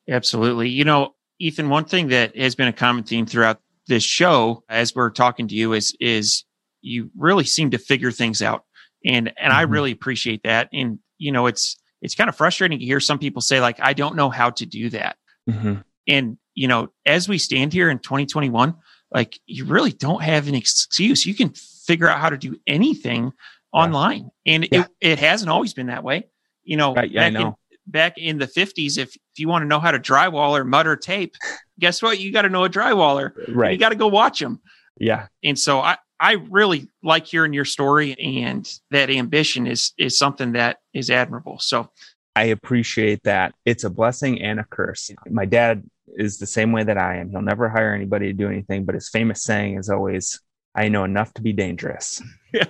[0.08, 0.68] absolutely.
[0.68, 4.94] You know, Ethan, one thing that has been a common theme throughout this show as
[4.94, 6.44] we're talking to you is is
[6.80, 8.64] you really seem to figure things out
[9.04, 9.52] and and mm-hmm.
[9.52, 10.68] I really appreciate that.
[10.72, 13.92] And you know, it's it's kind of frustrating to hear some people say like, I
[13.92, 15.16] don't know how to do that.
[15.48, 15.74] Mm-hmm.
[16.06, 18.74] And you know, as we stand here in 2021,
[19.10, 21.26] like you really don't have an excuse.
[21.26, 21.52] You can
[21.86, 23.80] figure out how to do anything yeah.
[23.80, 24.82] online, and yeah.
[24.82, 26.28] it it hasn't always been that way.
[26.62, 27.46] You know, right, yeah, I know.
[27.48, 27.54] In,
[27.86, 30.86] back in the 50s if, if you want to know how to drywall or mud
[30.86, 31.34] or tape
[31.78, 34.58] guess what you got to know a drywaller right you got to go watch them
[34.98, 40.16] yeah and so i I really like hearing your story and that ambition is is
[40.16, 41.58] something that is admirable.
[41.60, 41.90] So
[42.36, 43.54] I appreciate that.
[43.64, 45.10] It's a blessing and a curse.
[45.28, 45.84] My dad
[46.16, 47.30] is the same way that I am.
[47.30, 50.40] He'll never hire anybody to do anything, but his famous saying is always,
[50.74, 52.22] I know enough to be dangerous.
[52.52, 52.66] Yeah.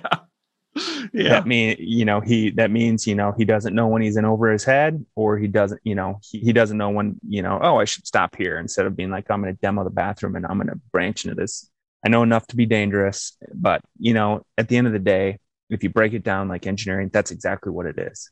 [1.13, 1.29] Yeah.
[1.29, 4.25] That mean, you know, he that means, you know, he doesn't know when he's in
[4.25, 7.59] over his head, or he doesn't, you know, he, he doesn't know when, you know,
[7.61, 10.45] oh, I should stop here instead of being like, I'm gonna demo the bathroom and
[10.45, 11.69] I'm gonna branch into this
[12.05, 15.39] I know enough to be dangerous, but you know, at the end of the day,
[15.71, 18.29] if you break it down like engineering, that's exactly what it is.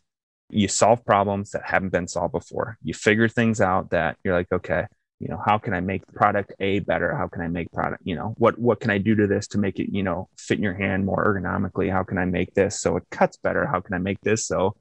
[0.54, 2.78] You solve problems that haven't been solved before.
[2.84, 4.86] You figure things out that you're like, okay,
[5.20, 7.16] you know, how can I make product A better?
[7.16, 9.58] How can I make product, you know, what what can I do to this to
[9.58, 11.90] make it, you know, fit in your hand more ergonomically?
[11.92, 13.66] How can I make this so it cuts better?
[13.66, 14.76] How can I make this so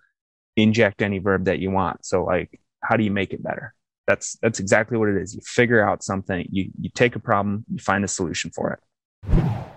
[0.56, 2.04] inject any verb that you want?
[2.04, 3.74] So like, how do you make it better?
[4.08, 5.34] That's that's exactly what it is.
[5.34, 9.71] You figure out something, you you take a problem, you find a solution for it.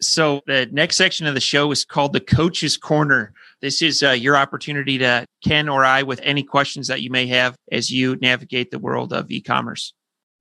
[0.00, 3.32] So the next section of the show is called the Coach's Corner.
[3.60, 7.26] This is uh, your opportunity to Ken or I with any questions that you may
[7.26, 9.92] have as you navigate the world of e-commerce.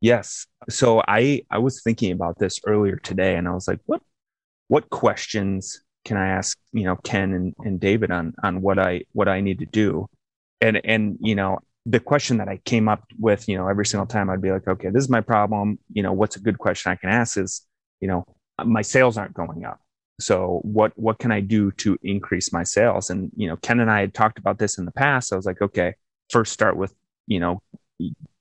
[0.01, 0.47] Yes.
[0.69, 4.01] So I I was thinking about this earlier today, and I was like, what
[4.69, 9.03] what questions can I ask you know Ken and, and David on on what I
[9.11, 10.07] what I need to do,
[10.61, 14.05] and and you know the question that I came up with, you know, every single
[14.05, 15.79] time I'd be like, okay, this is my problem.
[15.91, 17.65] You know, what's a good question I can ask is,
[17.99, 18.25] you know,
[18.67, 19.79] my sales aren't going up.
[20.19, 23.09] So what what can I do to increase my sales?
[23.09, 25.31] And you know, Ken and I had talked about this in the past.
[25.31, 25.95] I was like, okay,
[26.29, 26.93] first start with,
[27.27, 27.61] you know,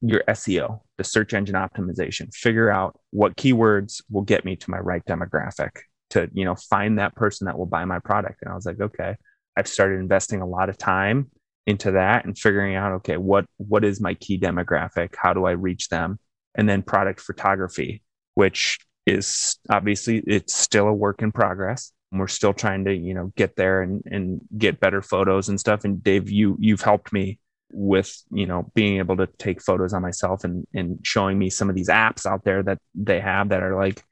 [0.00, 2.34] your SEO, the search engine optimization.
[2.34, 5.70] Figure out what keywords will get me to my right demographic
[6.10, 8.42] to, you know, find that person that will buy my product.
[8.42, 9.16] And I was like, okay,
[9.56, 11.30] I've started investing a lot of time
[11.68, 15.50] into that and figuring out okay what what is my key demographic how do i
[15.50, 16.18] reach them
[16.54, 18.02] and then product photography
[18.36, 21.92] which is obviously it's still a work in progress.
[22.12, 25.84] We're still trying to you know get there and and get better photos and stuff.
[25.84, 27.38] And dave you you've helped me
[27.70, 31.68] with you know being able to take photos on myself and and showing me some
[31.68, 34.02] of these apps out there that they have that are like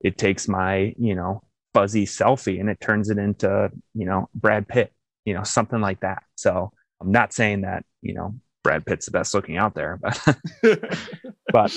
[0.00, 1.42] it takes my you know
[1.74, 4.92] fuzzy selfie and it turns it into you know brad pitt
[5.24, 6.22] you know something like that.
[6.36, 10.38] So i'm not saying that you know brad pitt's the best looking out there but
[11.52, 11.76] but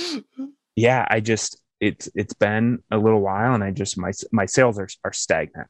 [0.75, 4.79] yeah i just it's it's been a little while and i just my my sales
[4.79, 5.67] are, are stagnant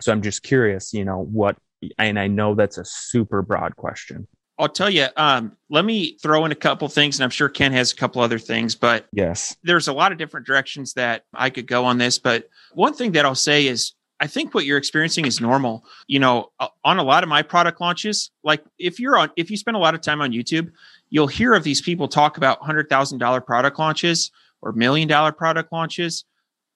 [0.00, 1.56] so i'm just curious you know what
[1.98, 4.26] and i know that's a super broad question
[4.58, 5.06] I'll tell you.
[5.16, 8.22] Um, let me throw in a couple things, and I'm sure Ken has a couple
[8.22, 8.74] other things.
[8.74, 12.18] But yes, there's a lot of different directions that I could go on this.
[12.18, 15.84] But one thing that I'll say is, I think what you're experiencing is normal.
[16.06, 16.52] You know,
[16.84, 19.80] on a lot of my product launches, like if you're on, if you spend a
[19.80, 20.70] lot of time on YouTube,
[21.10, 24.30] you'll hear of these people talk about hundred thousand dollar product launches
[24.64, 26.24] or million dollar product launches.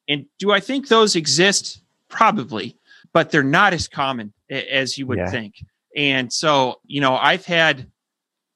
[0.08, 1.82] And do I think those exist?
[2.08, 2.78] Probably,
[3.12, 5.30] but they're not as common as you would yeah.
[5.30, 5.54] think.
[5.96, 7.90] And so, you know, I've had,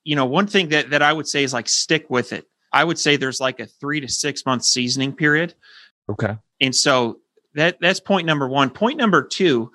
[0.04, 2.46] you know, one thing that, that I would say is like stick with it.
[2.72, 5.54] I would say there's like a three to six month seasoning period.
[6.10, 6.36] Okay.
[6.60, 7.18] And so
[7.54, 8.70] that that's point number one.
[8.70, 9.70] Point number two,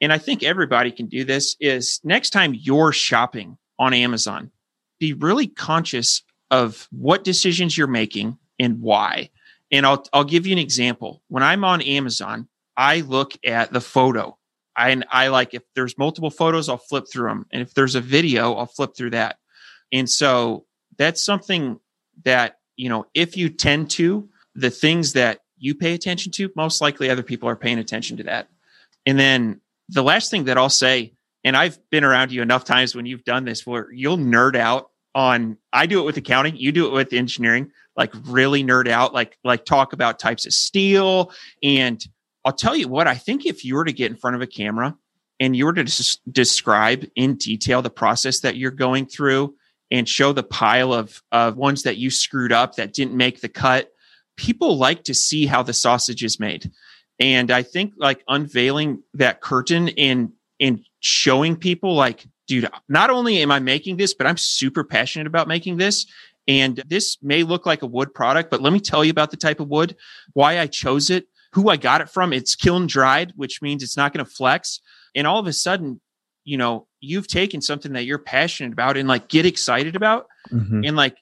[0.00, 4.50] and I think everybody can do this, is next time you're shopping on Amazon,
[5.00, 9.30] be really conscious of what decisions you're making and why.
[9.70, 11.22] And I'll I'll give you an example.
[11.28, 14.38] When I'm on Amazon, I look at the photo
[14.76, 17.46] I, and I like if there's multiple photos, I'll flip through them.
[17.52, 19.36] And if there's a video, I'll flip through that.
[19.92, 21.78] And so that's something
[22.24, 26.80] that, you know, if you tend to, the things that you pay attention to, most
[26.80, 28.48] likely other people are paying attention to that.
[29.06, 32.94] And then the last thing that I'll say, and I've been around you enough times
[32.94, 36.72] when you've done this where you'll nerd out on I do it with accounting, you
[36.72, 41.32] do it with engineering, like really nerd out, like like talk about types of steel
[41.62, 42.04] and
[42.44, 44.46] I'll tell you what, I think if you were to get in front of a
[44.46, 44.96] camera
[45.38, 49.54] and you were to des- describe in detail the process that you're going through
[49.90, 53.48] and show the pile of, of ones that you screwed up that didn't make the
[53.48, 53.92] cut,
[54.36, 56.70] people like to see how the sausage is made.
[57.20, 63.42] And I think like unveiling that curtain and and showing people like, dude, not only
[63.42, 66.06] am I making this, but I'm super passionate about making this.
[66.48, 69.36] And this may look like a wood product, but let me tell you about the
[69.36, 69.96] type of wood,
[70.32, 72.32] why I chose it, who I got it from.
[72.32, 74.80] It's kiln dried, which means it's not going to flex.
[75.14, 76.00] And all of a sudden,
[76.44, 80.82] you know, you've taken something that you're passionate about and like get excited about mm-hmm.
[80.84, 81.16] and like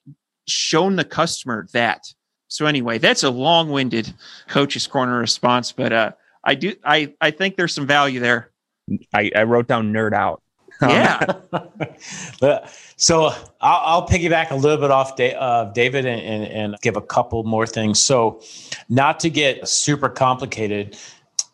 [0.46, 2.04] shown the customer that.
[2.48, 4.12] So anyway, that's a long-winded
[4.48, 6.12] coach's corner response, but uh
[6.42, 8.50] I do I I think there's some value there.
[9.14, 10.42] I, I wrote down nerd out.
[10.82, 11.34] Yeah.
[12.96, 13.26] so
[13.60, 17.02] I'll, I'll, piggyback a little bit off da- uh, David and, and, and give a
[17.02, 18.02] couple more things.
[18.02, 18.42] So,
[18.88, 20.96] not to get super complicated,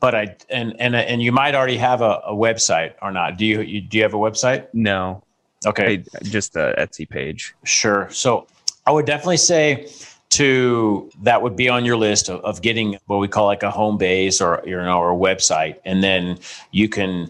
[0.01, 3.37] but I and and and you might already have a, a website or not.
[3.39, 4.69] Do you, you do you have a website?
[4.73, 5.23] No.
[5.67, 6.05] Okay.
[6.15, 7.55] I, just a Etsy page.
[7.65, 8.09] Sure.
[8.11, 8.47] So
[8.87, 9.89] I would definitely say
[10.31, 13.71] to that would be on your list of, of getting what we call like a
[13.71, 16.39] home base or you know or a website, and then
[16.73, 17.29] you can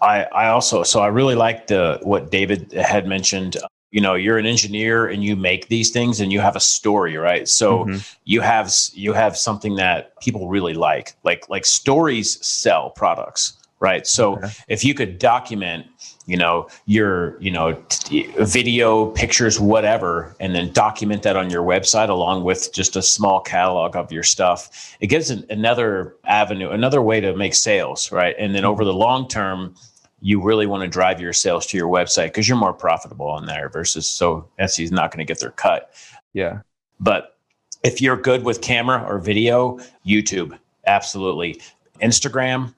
[0.00, 3.56] I, I also so I really like the what David had mentioned.
[3.90, 7.16] You know, you're an engineer and you make these things and you have a story,
[7.16, 7.48] right?
[7.48, 7.98] So mm-hmm.
[8.24, 11.14] you have you have something that people really like.
[11.24, 14.06] Like like stories sell products, right?
[14.06, 14.50] So okay.
[14.68, 15.86] if you could document,
[16.24, 21.64] you know, your you know t- video, pictures, whatever, and then document that on your
[21.64, 26.70] website along with just a small catalog of your stuff, it gives an, another avenue,
[26.70, 28.36] another way to make sales, right?
[28.38, 29.74] And then over the long term
[30.20, 33.46] you really want to drive your sales to your website because you're more profitable on
[33.46, 35.92] there versus so Etsy's not going to get their cut.
[36.32, 36.60] Yeah.
[36.98, 37.36] But
[37.82, 41.60] if you're good with camera or video, YouTube, absolutely.
[42.02, 42.74] Instagram,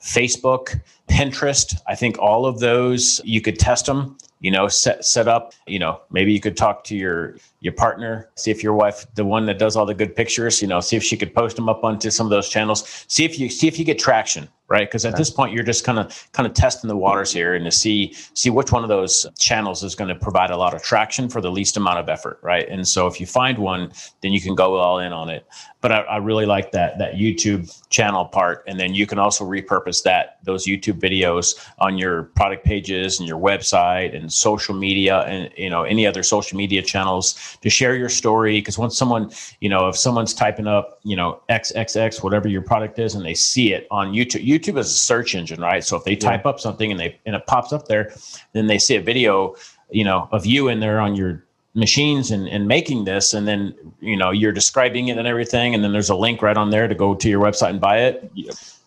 [0.00, 5.28] Facebook, Pinterest, I think all of those you could test them, you know, set set
[5.28, 9.06] up, you know, maybe you could talk to your your partner, see if your wife,
[9.14, 11.56] the one that does all the good pictures, you know, see if she could post
[11.56, 13.04] them up onto some of those channels.
[13.08, 14.88] See if you see if you get traction right?
[14.88, 17.64] Because at this point you're just kind of kind of testing the waters here and
[17.64, 20.82] to see see which one of those channels is going to provide a lot of
[20.82, 22.68] traction for the least amount of effort right?
[22.68, 23.92] And so if you find one
[24.22, 25.46] then you can go all in on it.
[25.80, 28.64] But I, I really like that that youtube channel part.
[28.66, 33.28] And then you can also repurpose that those youtube videos on your product pages and
[33.28, 37.96] your website and social media and you know any other social media channels to share
[37.96, 38.58] your story.
[38.58, 39.30] Because once someone,
[39.60, 43.34] you know, if someone's typing up, you know, XXX, whatever your product is, and they
[43.34, 45.84] see it on YouTube, YouTube is a search engine, right?
[45.84, 46.50] So if they type yeah.
[46.50, 48.12] up something and they and it pops up there,
[48.52, 49.56] then they see a video,
[49.90, 53.74] you know, of you in there on your machines and, and making this and then
[54.00, 56.88] you know you're describing it and everything and then there's a link right on there
[56.88, 58.32] to go to your website and buy it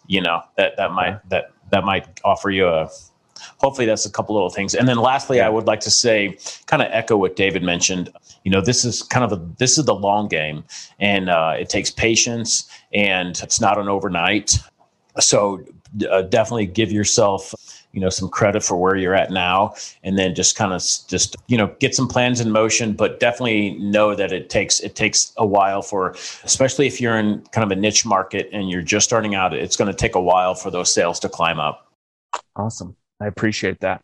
[0.07, 2.89] you know that that might that that might offer you a
[3.60, 6.36] hopefully that's a couple little things and then lastly i would like to say
[6.66, 8.12] kind of echo what david mentioned
[8.50, 10.64] you know this is kind of a this is the long game
[11.00, 14.58] and uh, it takes patience and it's not an overnight.
[15.20, 15.64] So
[16.10, 17.54] uh, definitely give yourself
[17.91, 21.36] you know some credit for where you're at now and then just kind of just
[21.45, 25.32] you know get some plans in motion but definitely know that it takes it takes
[25.38, 29.06] a while for especially if you're in kind of a niche market and you're just
[29.06, 31.93] starting out it's going to take a while for those sales to climb up.
[32.56, 32.95] Awesome.
[33.22, 34.04] I appreciate that.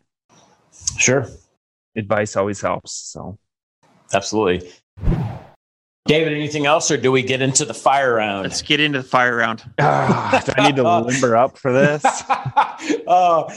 [0.98, 1.26] Sure.
[1.96, 3.36] Advice always helps so
[4.14, 4.70] absolutely
[6.06, 8.44] David, anything else, or do we get into the fire round?
[8.44, 9.64] Let's get into the fire round.
[9.78, 12.02] Ah, do I need to limber up for this?
[13.08, 13.48] oh,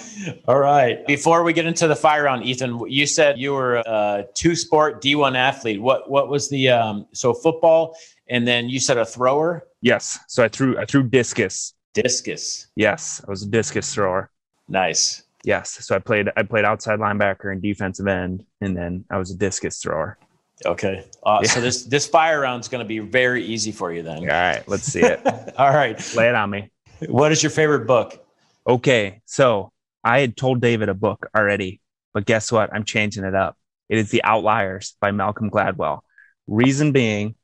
[0.48, 1.06] all right.
[1.06, 5.36] Before we get into the fire round, Ethan, you said you were a two-sport D1
[5.36, 5.82] athlete.
[5.82, 7.96] What what was the um, so football,
[8.28, 9.68] and then you said a thrower?
[9.82, 10.20] Yes.
[10.28, 11.74] So I threw I threw discus.
[11.94, 12.68] Discus.
[12.76, 14.32] Yes, I was a discus thrower.
[14.68, 15.24] Nice.
[15.44, 15.86] Yes.
[15.86, 19.36] So I played I played outside linebacker and defensive end, and then I was a
[19.36, 20.18] discus thrower.
[20.66, 21.06] Okay.
[21.24, 21.50] Uh, yeah.
[21.50, 24.20] So this this fire round is going to be very easy for you then.
[24.20, 24.68] All right.
[24.68, 25.22] Let's see it.
[25.58, 26.16] All right.
[26.16, 26.72] Lay it on me.
[27.08, 28.26] What is your favorite book?
[28.68, 29.22] Okay.
[29.26, 29.72] So
[30.04, 31.82] I had told David a book already,
[32.14, 32.74] but guess what?
[32.74, 33.58] I'm changing it up.
[33.88, 36.00] It is The Outliers by Malcolm Gladwell.
[36.48, 37.36] Reason being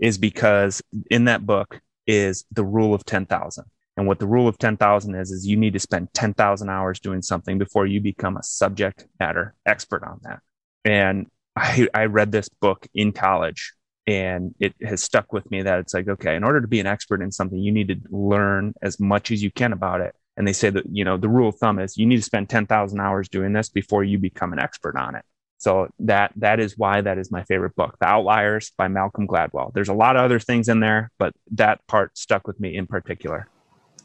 [0.00, 3.64] is because in that book is the rule of 10,000.
[3.96, 7.22] And what the rule of 10,000 is, is you need to spend 10,000 hours doing
[7.22, 10.40] something before you become a subject matter expert on that.
[10.84, 11.26] And
[11.56, 13.72] I, I read this book in college
[14.06, 16.86] and it has stuck with me that it's like, okay, in order to be an
[16.86, 20.14] expert in something, you need to learn as much as you can about it.
[20.36, 22.50] And they say that, you know, the rule of thumb is you need to spend
[22.50, 25.24] 10,000 hours doing this before you become an expert on it.
[25.58, 29.72] So that that is why that is my favorite book, The Outliers by Malcolm Gladwell.
[29.72, 32.86] There's a lot of other things in there, but that part stuck with me in
[32.86, 33.48] particular.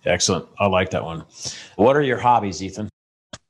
[0.05, 0.47] Excellent.
[0.57, 1.25] I like that one.
[1.75, 2.87] What are your hobbies, Ethan?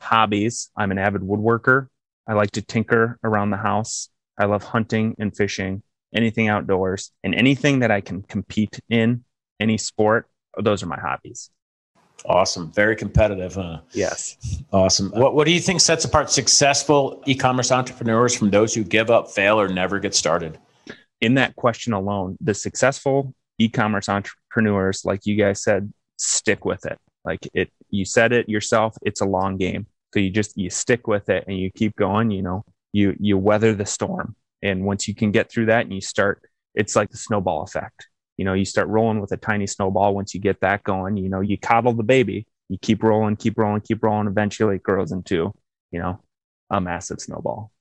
[0.01, 0.71] Hobbies.
[0.75, 1.87] I'm an avid woodworker.
[2.29, 4.07] I like to tinker around the house.
[4.37, 5.81] I love hunting and fishing,
[6.13, 9.23] anything outdoors, and anything that I can compete in,
[9.59, 10.27] any sport.
[10.55, 11.49] Those are my hobbies.
[12.25, 12.71] Awesome.
[12.71, 13.79] Very competitive, huh?
[13.93, 14.37] Yes.
[14.71, 15.09] Awesome.
[15.09, 19.09] What, what do you think sets apart successful e commerce entrepreneurs from those who give
[19.09, 20.59] up, fail, or never get started?
[21.21, 26.85] In that question alone, the successful e commerce entrepreneurs, like you guys said, stick with
[26.85, 26.99] it.
[27.25, 29.87] Like it, you said it yourself, it's a long game.
[30.13, 33.37] So you just you stick with it and you keep going, you know, you you
[33.37, 34.35] weather the storm.
[34.61, 36.41] And once you can get through that and you start,
[36.75, 38.07] it's like the snowball effect.
[38.37, 40.15] You know, you start rolling with a tiny snowball.
[40.15, 43.57] Once you get that going, you know, you coddle the baby, you keep rolling, keep
[43.57, 44.27] rolling, keep rolling.
[44.27, 45.53] Eventually it grows into,
[45.91, 46.21] you know,
[46.69, 47.71] a massive snowball.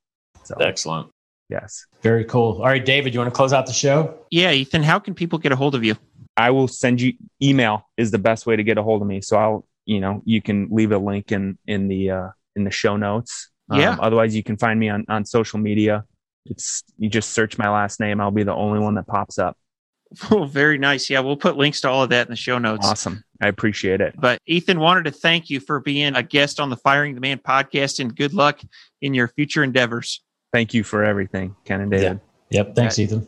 [0.44, 1.10] So excellent.
[1.48, 1.86] Yes.
[2.02, 2.58] Very cool.
[2.58, 4.18] All right, David, you want to close out the show?
[4.30, 5.96] Yeah, Ethan, how can people get a hold of you?
[6.36, 9.20] I will send you email is the best way to get a hold of me.
[9.20, 12.70] So I'll you know you can leave a link in in the uh, in the
[12.70, 13.51] show notes.
[13.72, 13.93] Yeah.
[13.93, 16.05] Um, otherwise, you can find me on on social media.
[16.45, 18.20] It's you just search my last name.
[18.20, 19.57] I'll be the only one that pops up.
[20.30, 21.11] Oh, very nice.
[21.11, 22.86] Yeah, we'll put links to all of that in the show notes.
[22.86, 23.22] Awesome.
[23.43, 24.14] I appreciate it.
[24.18, 27.39] But Ethan wanted to thank you for being a guest on the Firing the Man
[27.39, 28.61] podcast and good luck
[29.03, 30.22] in your future endeavors.
[30.53, 32.20] Thank you for everything, Ken and David.
[32.51, 32.61] Yeah.
[32.61, 32.74] Yep.
[32.74, 33.26] Thanks, Ethan.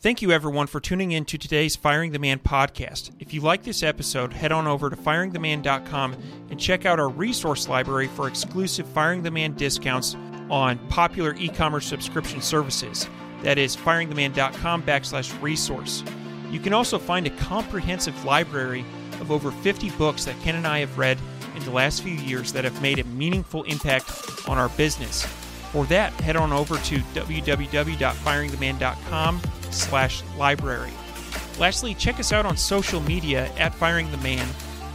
[0.00, 3.10] Thank you, everyone, for tuning in to today's Firing the Man podcast.
[3.18, 6.16] If you like this episode, head on over to firingtheman.com
[6.50, 10.14] and check out our resource library for exclusive Firing the Man discounts
[10.50, 13.08] on popular e commerce subscription services.
[13.42, 16.04] That is firingtheman.com backslash resource.
[16.48, 18.84] You can also find a comprehensive library
[19.20, 21.18] of over 50 books that Ken and I have read
[21.56, 25.26] in the last few years that have made a meaningful impact on our business.
[25.72, 29.40] For that, head on over to www.firingtheman.com
[29.70, 30.92] slash library.
[31.58, 34.46] Lastly, check us out on social media at Firing the Man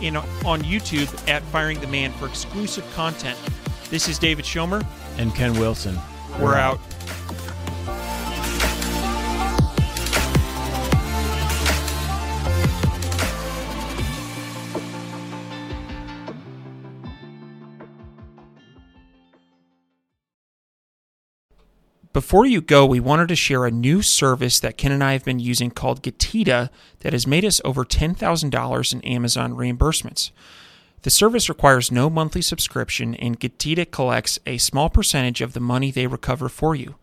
[0.01, 3.37] and on YouTube at Firing the Man for exclusive content.
[3.89, 4.85] This is David Schomer.
[5.17, 5.97] And Ken Wilson.
[6.39, 6.79] We're out.
[22.23, 25.25] Before you go, we wanted to share a new service that Ken and I have
[25.25, 26.69] been using called Getida
[27.01, 30.31] that has made us over $10,000 in Amazon reimbursements.
[31.01, 35.91] The service requires no monthly subscription, and Getida collects a small percentage of the money
[35.91, 36.95] they recover for you.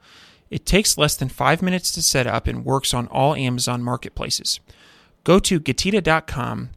[0.48, 4.58] It takes less than five minutes to set up and works on all Amazon marketplaces.
[5.22, 6.70] Go to Getida.com,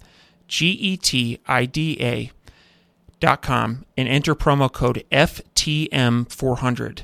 [0.49, 1.97] G E T I D
[3.21, 7.03] A.com, and enter promo code FTM400.